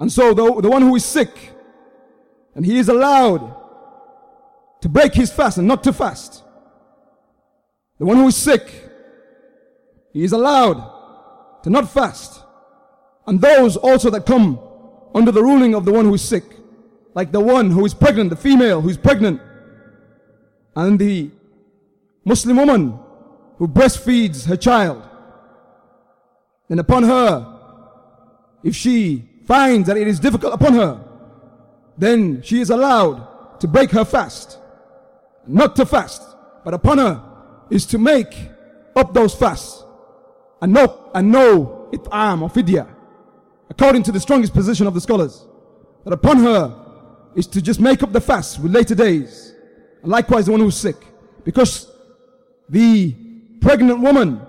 And 0.00 0.10
so 0.10 0.34
the, 0.34 0.60
the 0.60 0.68
one 0.68 0.82
who 0.82 0.96
is 0.96 1.04
sick, 1.04 1.52
and 2.54 2.66
he 2.66 2.78
is 2.78 2.88
allowed 2.88 3.54
to 4.80 4.88
break 4.88 5.14
his 5.14 5.30
fast 5.30 5.58
and 5.58 5.68
not 5.68 5.84
to 5.84 5.92
fast. 5.92 6.42
The 7.98 8.04
one 8.04 8.16
who 8.16 8.26
is 8.26 8.36
sick, 8.36 8.68
he 10.12 10.24
is 10.24 10.32
allowed 10.32 11.62
to 11.62 11.70
not 11.70 11.90
fast. 11.90 12.42
And 13.26 13.40
those 13.40 13.76
also 13.76 14.10
that 14.10 14.26
come 14.26 14.58
under 15.14 15.30
the 15.30 15.42
ruling 15.42 15.74
of 15.74 15.84
the 15.84 15.92
one 15.92 16.04
who 16.04 16.14
is 16.14 16.22
sick, 16.22 16.44
like 17.14 17.32
the 17.32 17.40
one 17.40 17.70
who 17.70 17.86
is 17.86 17.94
pregnant, 17.94 18.30
the 18.30 18.36
female 18.36 18.80
who 18.80 18.88
is 18.88 18.96
pregnant, 18.96 19.40
and 20.74 20.98
the 20.98 21.30
Muslim 22.24 22.56
woman 22.56 22.98
who 23.58 23.68
breastfeeds 23.68 24.46
her 24.46 24.56
child, 24.56 25.02
then 26.68 26.78
upon 26.78 27.04
her, 27.04 27.54
if 28.62 28.74
she 28.74 29.28
finds 29.46 29.86
that 29.86 29.96
it 29.96 30.08
is 30.08 30.18
difficult 30.18 30.52
upon 30.54 30.74
her, 30.74 31.00
then 31.96 32.42
she 32.42 32.60
is 32.60 32.70
allowed 32.70 33.60
to 33.60 33.68
break 33.68 33.90
her 33.90 34.04
fast. 34.04 34.58
Not 35.46 35.76
to 35.76 35.86
fast, 35.86 36.22
but 36.64 36.74
upon 36.74 36.98
her 36.98 37.22
is 37.70 37.86
to 37.86 37.98
make 37.98 38.50
up 38.96 39.14
those 39.14 39.34
fasts. 39.34 39.84
And 40.60 40.72
no, 40.72 41.10
and 41.14 41.30
no 41.30 41.88
it'am 41.92 42.42
or 42.42 42.50
fidya. 42.50 42.88
According 43.70 44.02
to 44.04 44.12
the 44.12 44.20
strongest 44.20 44.52
position 44.52 44.86
of 44.86 44.94
the 44.94 45.00
scholars. 45.00 45.46
That 46.04 46.12
upon 46.12 46.38
her 46.38 46.74
is 47.34 47.46
to 47.48 47.60
just 47.60 47.80
make 47.80 48.02
up 48.02 48.12
the 48.12 48.20
fast 48.20 48.60
with 48.60 48.72
later 48.72 48.94
days. 48.94 49.54
And 50.02 50.10
likewise 50.10 50.46
the 50.46 50.52
one 50.52 50.60
who's 50.60 50.76
sick. 50.76 50.96
Because 51.44 51.90
the 52.68 53.14
pregnant 53.66 53.98
woman 53.98 54.40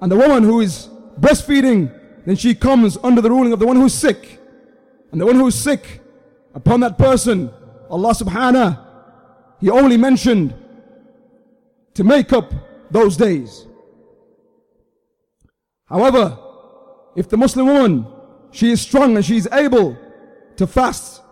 and 0.00 0.10
the 0.10 0.16
woman 0.16 0.42
who 0.42 0.60
is 0.60 0.88
breastfeeding, 1.20 1.88
then 2.26 2.34
she 2.34 2.52
comes 2.52 2.98
under 3.04 3.20
the 3.20 3.30
ruling 3.30 3.52
of 3.52 3.60
the 3.60 3.66
one 3.66 3.76
who's 3.76 3.94
sick. 3.94 4.40
And 5.12 5.20
the 5.20 5.26
one 5.26 5.36
who's 5.36 5.54
sick, 5.54 6.00
upon 6.52 6.80
that 6.80 6.98
person, 6.98 7.50
Allah 7.88 8.12
subhanahu, 8.12 8.86
He 9.60 9.70
only 9.70 9.96
mentioned 9.96 10.52
to 11.94 12.02
make 12.02 12.32
up 12.32 12.52
those 12.90 13.16
days. 13.16 13.66
However, 15.84 16.36
if 17.14 17.28
the 17.28 17.36
Muslim 17.36 17.66
woman, 17.66 18.06
she 18.50 18.72
is 18.72 18.80
strong 18.80 19.14
and 19.14 19.24
she 19.24 19.36
is 19.36 19.48
able 19.52 19.96
to 20.56 20.66
fast 20.66 21.22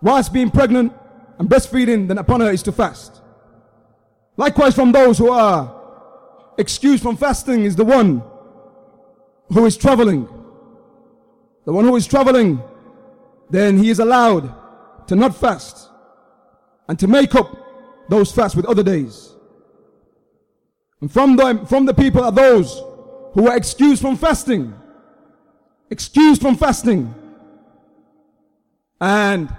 whilst 0.00 0.32
being 0.32 0.52
pregnant 0.52 0.92
and 1.40 1.48
breastfeeding, 1.48 2.06
then 2.06 2.18
upon 2.18 2.40
her 2.40 2.52
is 2.52 2.62
to 2.62 2.72
fast. 2.72 3.20
Likewise 4.36 4.76
from 4.76 4.92
those 4.92 5.18
who 5.18 5.30
are 5.30 5.75
excused 6.58 7.02
from 7.02 7.16
fasting 7.16 7.64
is 7.64 7.76
the 7.76 7.84
one 7.84 8.22
who 9.48 9.66
is 9.66 9.76
traveling. 9.76 10.28
The 11.64 11.72
one 11.72 11.84
who 11.84 11.96
is 11.96 12.06
traveling, 12.06 12.62
then 13.50 13.78
he 13.78 13.90
is 13.90 13.98
allowed 13.98 14.54
to 15.08 15.16
not 15.16 15.36
fast 15.36 15.88
and 16.88 16.98
to 16.98 17.06
make 17.06 17.34
up 17.34 17.56
those 18.08 18.32
fasts 18.32 18.56
with 18.56 18.66
other 18.66 18.82
days. 18.82 19.34
And 21.00 21.12
from 21.12 21.66
from 21.66 21.86
the 21.86 21.94
people 21.94 22.22
are 22.24 22.32
those 22.32 22.82
who 23.34 23.48
are 23.48 23.56
excused 23.56 24.00
from 24.00 24.16
fasting. 24.16 24.74
Excused 25.90 26.40
from 26.40 26.56
fasting. 26.56 27.14
And 29.00 29.54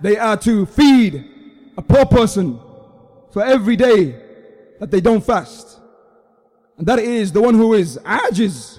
they 0.00 0.16
are 0.16 0.36
to 0.38 0.66
feed 0.66 1.24
a 1.76 1.82
poor 1.82 2.04
person 2.04 2.58
for 3.32 3.44
every 3.44 3.76
day 3.76 4.16
that 4.80 4.90
they 4.90 5.00
don't 5.00 5.24
fast. 5.24 5.79
And 6.80 6.88
that 6.88 6.98
is 6.98 7.30
the 7.30 7.42
one 7.42 7.52
who 7.52 7.74
is 7.74 7.98
ajiz, 7.98 8.78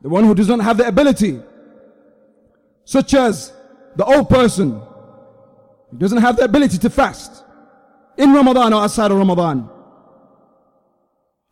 the 0.00 0.08
one 0.08 0.22
who 0.22 0.32
does 0.32 0.46
not 0.46 0.60
have 0.60 0.76
the 0.76 0.86
ability, 0.86 1.40
such 2.84 3.14
as 3.14 3.52
the 3.96 4.04
old 4.04 4.28
person. 4.30 4.80
Who 5.90 5.98
doesn't 5.98 6.18
have 6.18 6.36
the 6.36 6.44
ability 6.44 6.78
to 6.78 6.90
fast. 6.90 7.42
In 8.16 8.32
Ramadan 8.32 8.72
or 8.72 8.84
outside 8.84 9.10
of 9.10 9.16
Ramadan, 9.16 9.68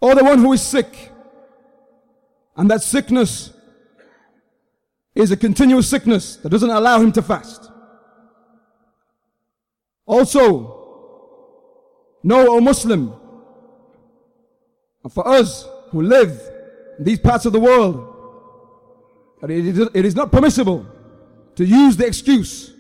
or 0.01 0.15
the 0.15 0.23
one 0.23 0.39
who 0.39 0.53
is 0.53 0.63
sick, 0.63 1.11
and 2.57 2.71
that 2.71 2.81
sickness 2.81 3.53
is 5.13 5.33
a 5.33 5.37
continuous 5.37 5.89
sickness 5.89 6.37
that 6.37 6.51
doesn't 6.51 6.71
allow 6.71 7.01
him 7.01 7.11
to 7.11 7.21
fast. 7.21 7.69
Also, 10.07 10.53
know, 12.23 12.59
O 12.59 12.61
Muslim, 12.61 13.19
and 15.03 15.13
for 15.13 15.27
us 15.27 15.67
who 15.91 16.03
live 16.03 16.31
in 16.99 17.05
these 17.05 17.19
parts 17.19 17.47
of 17.47 17.53
the 17.53 17.61
world, 17.61 18.09
it 19.43 20.05
is 20.05 20.15
not 20.15 20.31
permissible 20.31 20.87
to 21.57 21.65
use 21.65 21.97
the 21.97 22.07
excuse 22.07 22.73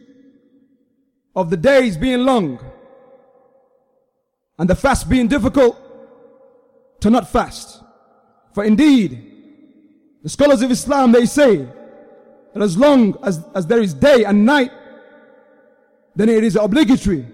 of 1.34 1.50
the 1.50 1.56
days 1.56 1.96
being 1.96 2.24
long 2.24 2.58
and 4.58 4.70
the 4.70 4.74
fast 4.74 5.08
being 5.08 5.26
difficult 5.26 5.78
to 7.00 7.10
not 7.10 7.28
fast. 7.28 7.82
For 8.54 8.64
indeed, 8.64 9.28
the 10.22 10.28
scholars 10.28 10.62
of 10.62 10.70
Islam, 10.70 11.10
they 11.10 11.26
say 11.26 11.66
that 12.54 12.62
as 12.62 12.76
long 12.76 13.18
as, 13.24 13.44
as 13.54 13.66
there 13.66 13.80
is 13.80 13.92
day 13.94 14.24
and 14.24 14.46
night, 14.46 14.70
then 16.14 16.28
it 16.28 16.44
is 16.44 16.54
obligatory 16.54 17.26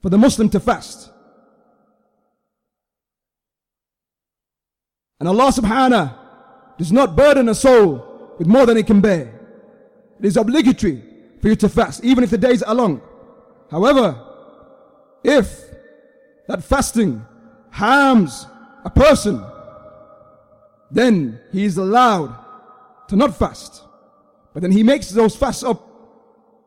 for 0.00 0.08
the 0.08 0.16
Muslim 0.16 0.48
to 0.50 0.60
fast. 0.60 1.10
And 5.18 5.28
Allah 5.28 5.50
subhanahu 5.50 6.14
does 6.78 6.92
not 6.92 7.16
burden 7.16 7.48
a 7.48 7.54
soul 7.54 8.34
with 8.38 8.46
more 8.46 8.66
than 8.66 8.76
it 8.76 8.86
can 8.86 9.00
bear. 9.00 9.32
It 10.18 10.26
is 10.26 10.36
obligatory 10.36 11.02
for 11.40 11.48
you 11.48 11.56
to 11.56 11.68
fast, 11.68 12.04
even 12.04 12.24
if 12.24 12.30
the 12.30 12.38
days 12.38 12.62
are 12.62 12.74
long. 12.74 13.00
However, 13.70 14.22
if 15.24 15.60
that 16.48 16.62
fasting 16.62 17.24
harms 17.70 18.46
a 18.84 18.90
person, 18.90 19.42
then 20.90 21.40
he 21.52 21.64
is 21.64 21.76
allowed 21.76 22.36
to 23.08 23.16
not 23.16 23.36
fast. 23.36 23.82
But 24.52 24.62
then 24.62 24.72
he 24.72 24.82
makes 24.82 25.10
those 25.10 25.34
fasts 25.34 25.62
up 25.62 25.82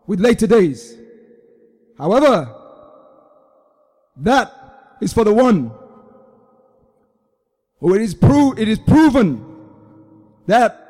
with 0.06 0.20
later 0.20 0.48
days. 0.48 0.96
However, 1.98 2.54
that 4.18 4.52
is 5.02 5.14
for 5.14 5.24
the 5.24 5.34
one 5.34 5.72
who 7.80 7.96
it 7.96 8.02
is, 8.02 8.14
pro- 8.14 8.54
it 8.54 8.68
is 8.68 8.80
proven 8.80 9.46
that 10.48 10.90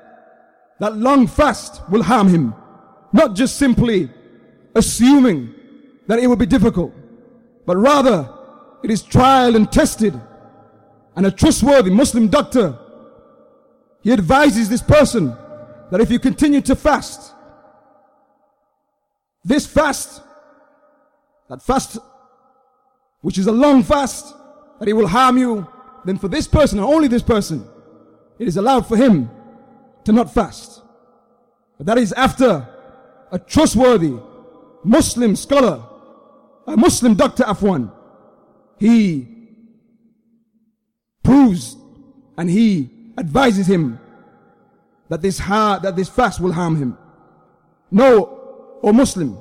that 0.79 0.95
long 0.95 1.27
fast 1.27 1.81
will 1.89 2.03
harm 2.03 2.27
him. 2.29 2.53
Not 3.11 3.35
just 3.35 3.57
simply 3.57 4.09
assuming 4.75 5.53
that 6.07 6.19
it 6.19 6.27
will 6.27 6.35
be 6.35 6.45
difficult, 6.45 6.93
but 7.65 7.77
rather 7.77 8.29
it 8.83 8.89
is 8.89 9.01
tried 9.01 9.55
and 9.55 9.71
tested. 9.71 10.19
And 11.15 11.25
a 11.25 11.31
trustworthy 11.31 11.89
Muslim 11.89 12.29
doctor, 12.29 12.77
he 14.01 14.13
advises 14.13 14.69
this 14.69 14.81
person 14.81 15.35
that 15.91 15.99
if 15.99 16.09
you 16.09 16.19
continue 16.19 16.61
to 16.61 16.75
fast, 16.75 17.33
this 19.43 19.65
fast, 19.65 20.21
that 21.49 21.61
fast, 21.61 21.97
which 23.21 23.37
is 23.37 23.47
a 23.47 23.51
long 23.51 23.83
fast, 23.83 24.33
that 24.79 24.87
it 24.87 24.93
will 24.93 25.07
harm 25.07 25.37
you, 25.37 25.67
then 26.05 26.17
for 26.17 26.27
this 26.27 26.47
person 26.47 26.79
and 26.79 26.87
only 26.87 27.07
this 27.07 27.23
person, 27.23 27.67
it 28.37 28.47
is 28.47 28.57
allowed 28.57 28.87
for 28.87 28.97
him 28.97 29.29
to 30.05 30.11
not 30.11 30.33
fast. 30.33 30.81
But 31.77 31.87
that 31.87 31.97
is 31.97 32.13
after 32.13 32.67
a 33.31 33.39
trustworthy 33.39 34.13
Muslim 34.83 35.35
scholar, 35.35 35.83
a 36.67 36.77
Muslim 36.77 37.15
doctor 37.15 37.43
Afwan, 37.43 37.91
he 38.77 39.27
proves 41.23 41.75
and 42.37 42.49
he 42.49 42.89
advises 43.17 43.67
him 43.67 43.99
that 45.09 45.21
this 45.21 45.39
ha- 45.39 45.79
that 45.79 45.95
this 45.95 46.07
fast 46.07 46.39
will 46.39 46.53
harm 46.53 46.75
him. 46.75 46.97
No, 47.91 48.79
O 48.83 48.93
Muslim. 48.93 49.37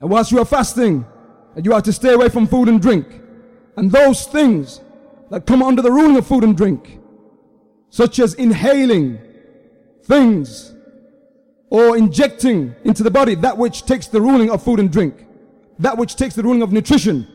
And 0.00 0.10
whilst 0.10 0.30
you 0.32 0.38
are 0.38 0.44
fasting, 0.44 1.04
and 1.54 1.64
you 1.64 1.72
are 1.72 1.80
to 1.80 1.92
stay 1.92 2.12
away 2.12 2.28
from 2.28 2.46
food 2.46 2.68
and 2.68 2.80
drink, 2.80 3.06
and 3.76 3.90
those 3.90 4.26
things 4.26 4.80
that 5.30 5.46
come 5.46 5.62
under 5.62 5.82
the 5.82 5.90
ruling 5.90 6.16
of 6.16 6.26
food 6.26 6.44
and 6.44 6.56
drink, 6.56 6.98
such 7.90 8.18
as 8.18 8.34
inhaling 8.34 9.18
things 10.04 10.74
or 11.70 11.96
injecting 11.96 12.74
into 12.84 13.02
the 13.02 13.10
body 13.10 13.34
that 13.34 13.56
which 13.56 13.86
takes 13.86 14.06
the 14.06 14.20
ruling 14.20 14.50
of 14.50 14.62
food 14.62 14.78
and 14.78 14.92
drink, 14.92 15.26
that 15.78 15.96
which 15.96 16.16
takes 16.16 16.34
the 16.34 16.42
ruling 16.42 16.62
of 16.62 16.72
nutrition. 16.72 17.26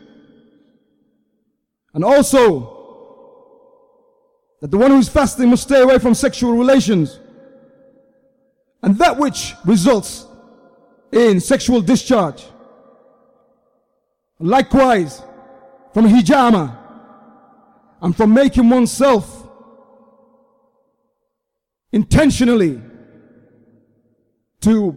And 1.94 2.04
also, 2.04 2.78
that 4.62 4.72
the 4.72 4.78
one 4.78 4.92
who 4.92 4.98
is 4.98 5.10
fasting 5.10 5.50
must 5.50 5.64
stay 5.64 5.82
away 5.82 6.00
from 6.00 6.14
sexual 6.14 6.54
relations 6.54 7.20
and 8.84 8.98
that 9.00 9.18
which 9.18 9.54
results 9.66 10.26
in 11.12 11.40
sexual 11.40 11.82
discharge. 11.82 12.46
Likewise, 14.40 15.22
from 15.97 16.07
hijama 16.07 16.77
and 18.01 18.17
from 18.17 18.35
making 18.35 18.69
oneself 18.69 19.47
intentionally 21.93 22.81
to 24.61 24.97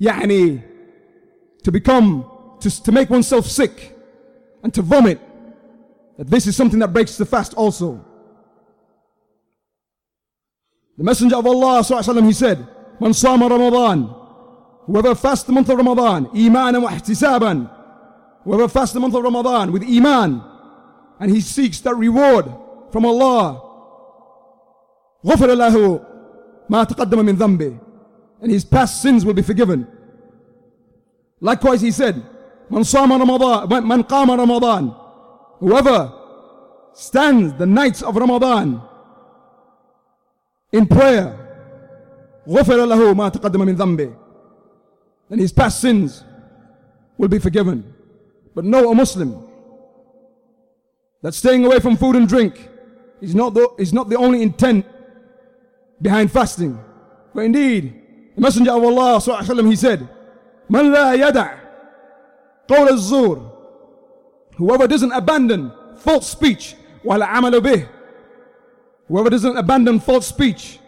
يعني 0.00 0.62
to 1.62 1.70
become 1.72 2.24
to, 2.60 2.82
to 2.82 2.92
make 2.92 3.08
oneself 3.08 3.46
sick 3.46 3.96
and 4.62 4.74
to 4.74 4.82
vomit 4.82 5.20
that 6.18 6.28
this 6.28 6.46
is 6.46 6.56
something 6.56 6.78
that 6.80 6.92
breaks 6.92 7.16
the 7.16 7.24
fast 7.26 7.54
also 7.54 8.04
the 10.98 11.04
messenger 11.04 11.36
of 11.36 11.46
Allah 11.46 11.80
وسلم, 11.80 12.24
he 12.26 12.32
said 12.32 12.58
من 13.00 13.12
صام 13.12 13.42
رمضان 13.42 14.14
whoever 14.86 15.14
fasts 15.14 15.44
the 15.44 15.52
month 15.52 15.68
of 15.68 15.78
Ramadan 15.78 16.26
إيمانا 16.34 16.78
واحتسابا 16.78 17.75
whoever 18.46 18.68
fasts 18.68 18.92
the 18.94 19.00
month 19.00 19.14
of 19.14 19.22
Ramadan 19.22 19.72
with 19.72 19.82
iman 19.82 20.42
and 21.20 21.30
he 21.30 21.40
seeks 21.40 21.80
that 21.80 21.94
reward 21.94 22.46
from 22.90 23.06
Allah 23.06 23.62
غفر 25.24 25.54
له 25.54 26.00
ما 26.68 26.84
تقدم 26.84 27.24
من 27.24 27.36
ذنبه 27.36 27.78
and 28.42 28.50
his 28.50 28.64
past 28.64 29.00
sins 29.00 29.24
will 29.24 29.34
be 29.34 29.42
forgiven. 29.42 29.86
Likewise, 31.40 31.80
he 31.80 31.92
said, 31.92 32.20
من 32.70 32.82
صام 32.82 33.12
رمضان 33.12 33.68
من 33.86 34.02
قام 34.02 34.30
رمضان 34.30 34.94
whoever 35.60 36.12
stands 36.92 37.52
the 37.54 37.66
nights 37.66 38.02
of 38.02 38.16
Ramadan 38.16 38.82
in 40.72 40.86
prayer 40.86 41.38
غفر 42.48 42.84
له 42.86 43.14
ما 43.14 43.28
تقدم 43.28 43.60
من 43.60 43.76
ذنبه 43.76 44.12
then 45.30 45.38
his 45.38 45.52
past 45.52 45.80
sins 45.80 46.24
will 47.16 47.28
be 47.28 47.38
forgiven. 47.38 47.94
But 48.56 48.64
no, 48.64 48.90
a 48.90 48.94
Muslim 48.94 49.48
that 51.22 51.34
staying 51.34 51.64
away 51.64 51.78
from 51.80 51.96
food 51.96 52.16
and 52.16 52.28
drink 52.28 52.68
is 53.20 53.34
not 53.34 53.54
the, 53.54 53.68
is 53.78 53.92
not 53.92 54.08
the 54.08 54.16
only 54.16 54.42
intent 54.42 54.84
behind 56.00 56.30
fasting. 56.30 56.78
But 57.34 57.42
indeed, 57.42 57.94
the 58.34 58.40
Messenger 58.40 58.72
of 58.72 58.82
Allah 58.84 59.18
وسلم, 59.20 59.68
he 59.68 59.76
said, 59.76 60.08
من 60.70 60.92
لا 60.94 61.14
يدع 61.14 61.58
قول 62.68 62.88
الزور 62.88 63.50
Whoever 64.56 64.86
doesn't 64.86 65.12
abandon 65.12 65.72
false 65.96 66.28
speech 66.28 66.74
while 67.02 67.20
عمل 67.20 67.60
به 67.62 67.88
Whoever 69.08 69.30
doesn't 69.30 69.56
abandon 69.58 70.00
false 70.00 70.26
speech, 70.26 70.78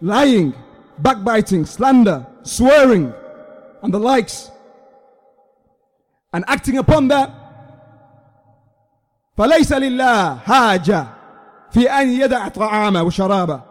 lying, 0.00 0.54
backbiting, 0.98 1.64
slander, 1.66 2.24
swearing, 2.44 3.12
and 3.82 3.92
the 3.92 3.98
likes, 3.98 4.50
and 6.32 6.44
acting 6.48 6.78
upon 6.78 7.08
that, 7.08 7.30
فليس 9.36 9.72
لله 9.72 10.38
حاجة 10.38 11.06
في 11.70 11.90
أن 11.90 12.08
يدع 12.08 12.48
طعامه 12.48 13.02
وشرابه. 13.02 13.62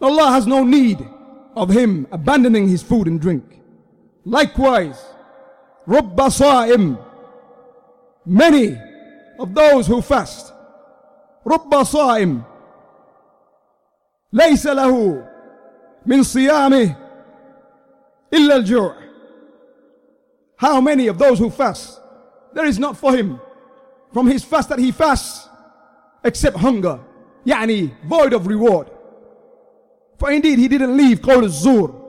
Allah 0.00 0.30
has 0.30 0.46
no 0.46 0.64
need 0.64 1.04
of 1.56 1.70
him 1.70 2.06
abandoning 2.12 2.68
his 2.68 2.82
food 2.82 3.06
and 3.08 3.20
drink. 3.20 3.60
Likewise, 4.24 4.98
رب 5.88 6.28
صائم 6.28 6.96
many 8.26 8.76
of 9.40 9.54
those 9.54 9.86
who 9.86 10.02
fast 10.02 10.52
رب 11.46 11.84
صائم 11.84 12.42
ليس 14.32 14.66
له 14.66 15.24
من 16.06 16.22
صيامه 16.22 16.96
إلا 18.34 18.56
الجوع 18.56 18.94
how 20.63 20.79
many 20.79 21.07
of 21.07 21.17
those 21.17 21.39
who 21.39 21.49
fast? 21.49 21.99
There 22.53 22.65
is 22.65 22.79
not 22.79 22.95
for 22.95 23.13
him 23.13 23.41
from 24.13 24.27
his 24.27 24.45
fast 24.45 24.69
that 24.69 24.79
he 24.79 24.93
fasts 24.93 25.49
except 26.23 26.55
hunger, 26.55 27.01
yani 27.45 27.91
void 28.05 28.31
of 28.31 28.47
reward. 28.47 28.89
For 30.17 30.31
indeed 30.31 30.59
he 30.59 30.69
didn't 30.69 30.95
leave 30.95 31.19
qawl 31.19 31.43
الزور 31.43 32.01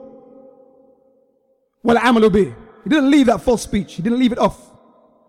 well 1.83 1.97
به. 2.29 2.55
He 2.85 2.89
didn't 2.89 3.11
leave 3.11 3.25
that 3.25 3.41
false 3.41 3.61
speech. 3.63 3.95
He 3.95 4.01
didn't 4.01 4.19
leave 4.19 4.31
it 4.31 4.39
off. 4.39 4.57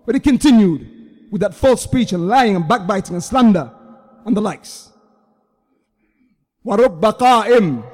But 0.04 0.14
he 0.14 0.20
continued 0.20 0.86
with 1.32 1.40
that 1.40 1.52
false 1.52 1.82
speech 1.82 2.12
and 2.12 2.28
lying 2.28 2.54
and 2.54 2.68
backbiting 2.68 3.16
and 3.16 3.24
slander 3.24 3.72
and 4.24 4.36
the 4.36 4.40
likes. 4.40 4.92
وَرُبَّ 6.64 7.00
قَائِمٍ 7.00 7.84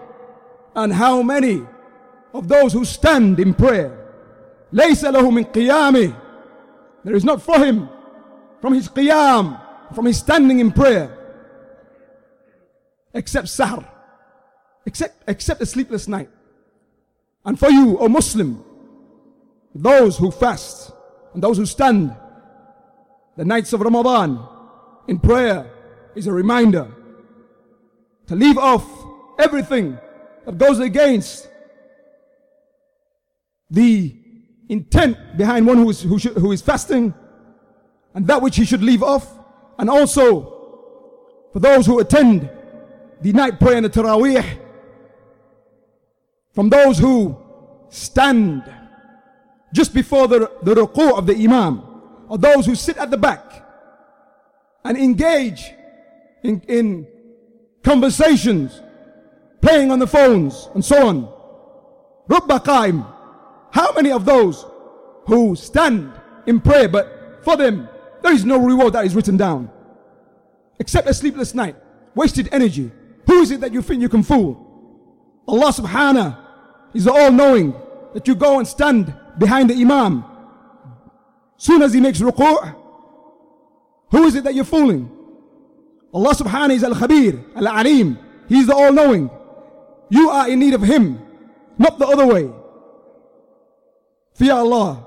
And 0.74 0.92
how 0.92 1.22
many 1.22 1.62
of 2.34 2.48
those 2.48 2.74
who 2.74 2.84
stand 2.84 3.40
in 3.40 3.54
prayer 3.54 4.01
لَيْسَ 4.73 5.03
لَهُ 5.03 5.21
مِنْ 5.21 5.51
قِيَامِهِ 5.51 6.21
There 7.03 7.15
is 7.15 7.23
not 7.23 7.41
for 7.41 7.57
him 7.59 7.89
from 8.61 8.73
his 8.73 8.89
qiyam, 8.89 9.61
from 9.95 10.05
his 10.05 10.17
standing 10.17 10.59
in 10.59 10.71
prayer, 10.71 11.15
except 13.13 13.47
sahr, 13.47 13.85
except, 14.85 15.23
except 15.27 15.61
a 15.61 15.65
sleepless 15.65 16.07
night. 16.07 16.29
And 17.45 17.57
for 17.57 17.69
you, 17.69 17.97
O 17.99 18.09
Muslim, 18.09 18.63
those 19.73 20.17
who 20.17 20.31
fast 20.31 20.91
and 21.33 21.41
those 21.41 21.57
who 21.57 21.65
stand 21.65 22.15
the 23.37 23.45
nights 23.45 23.71
of 23.73 23.81
Ramadan 23.81 24.45
in 25.07 25.19
prayer 25.19 25.71
is 26.15 26.27
a 26.27 26.33
reminder 26.33 26.91
to 28.25 28.35
leave 28.35 28.57
off 28.57 28.85
everything 29.39 29.97
that 30.45 30.57
goes 30.57 30.79
against 30.79 31.47
the 33.69 34.20
intent 34.68 35.36
behind 35.36 35.66
one 35.66 35.78
who 35.78 35.90
is, 35.90 36.02
who, 36.02 36.18
should, 36.18 36.36
who 36.36 36.52
is 36.52 36.62
fasting 36.62 37.14
and 38.14 38.26
that 38.26 38.40
which 38.40 38.56
he 38.56 38.64
should 38.64 38.82
leave 38.82 39.02
off. 39.02 39.26
And 39.78 39.88
also 39.90 41.46
for 41.52 41.60
those 41.60 41.86
who 41.86 41.98
attend 42.00 42.50
the 43.20 43.32
night 43.32 43.60
prayer 43.60 43.76
and 43.76 43.84
the 43.84 43.90
Taraweeh 43.90 44.58
from 46.52 46.68
those 46.68 46.98
who 46.98 47.36
stand 47.88 48.62
just 49.72 49.94
before 49.94 50.28
the, 50.28 50.50
the 50.62 50.74
ruku 50.74 51.16
of 51.16 51.26
the 51.26 51.34
imam, 51.34 51.82
or 52.28 52.36
those 52.38 52.66
who 52.66 52.74
sit 52.74 52.96
at 52.98 53.10
the 53.10 53.16
back 53.16 53.66
and 54.84 54.98
engage 54.98 55.72
in, 56.42 56.60
in 56.68 57.06
conversations, 57.82 58.82
playing 59.60 59.90
on 59.90 59.98
the 59.98 60.06
phones, 60.06 60.68
and 60.74 60.84
so 60.84 61.08
on. 61.08 61.32
Rubba. 62.28 62.60
How 63.72 63.92
many 63.92 64.12
of 64.12 64.24
those 64.24 64.64
who 65.26 65.56
stand 65.56 66.12
in 66.46 66.60
prayer, 66.60 66.88
but 66.88 67.40
for 67.42 67.56
them, 67.56 67.88
there 68.22 68.32
is 68.32 68.44
no 68.44 68.58
reward 68.58 68.92
that 68.92 69.04
is 69.04 69.14
written 69.14 69.36
down. 69.36 69.70
Except 70.78 71.08
a 71.08 71.14
sleepless 71.14 71.54
night, 71.54 71.76
wasted 72.14 72.48
energy. 72.52 72.90
Who 73.26 73.40
is 73.40 73.50
it 73.50 73.60
that 73.60 73.72
you 73.72 73.82
think 73.82 74.02
you 74.02 74.08
can 74.08 74.22
fool? 74.22 75.42
Allah 75.48 75.72
subhanahu 75.72 76.38
is 76.94 77.08
all 77.08 77.32
knowing 77.32 77.74
that 78.14 78.28
you 78.28 78.34
go 78.34 78.58
and 78.58 78.68
stand 78.68 79.14
behind 79.38 79.70
the 79.70 79.74
imam 79.74 80.24
Soon 81.62 81.80
as 81.80 81.92
he 81.94 82.00
makes 82.00 82.18
ruku', 82.20 82.74
who 84.10 84.24
is 84.24 84.34
it 84.34 84.42
that 84.42 84.52
you're 84.52 84.64
fooling? 84.64 85.08
Allah 86.12 86.34
subhanahu 86.34 86.74
is 86.74 86.82
al-khabir, 86.82 87.54
al-alim. 87.54 88.18
He's 88.48 88.66
the 88.66 88.74
all-knowing. 88.74 89.30
You 90.10 90.28
are 90.28 90.50
in 90.50 90.58
need 90.58 90.74
of 90.74 90.82
him, 90.82 91.22
not 91.78 92.00
the 92.00 92.06
other 92.08 92.26
way 92.26 92.50
Fear 94.33 94.53
Allah. 94.53 95.03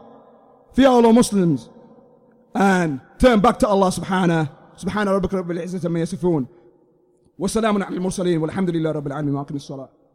Fear 0.73 0.89
Allah 0.89 1.13
Muslims. 1.13 1.69
And 2.55 3.01
turn 3.19 3.41
back 3.41 3.59
to 3.61 3.69
Allah 3.69 3.91
subhanahu. 3.91 4.49
سبحان 4.81 5.09
ربك 5.09 5.35
رب 5.35 5.51
العزة 5.51 5.89
ما 5.89 6.01
يصفون 6.01 6.47
وسلام 7.39 7.83
على 7.83 7.97
المرسلين 7.97 8.39
والحمد 8.43 8.71
لله 8.71 8.91
رب 8.91 9.07
العالمين 9.07 9.35
واقم 9.35 9.57
الصلاة 9.57 9.89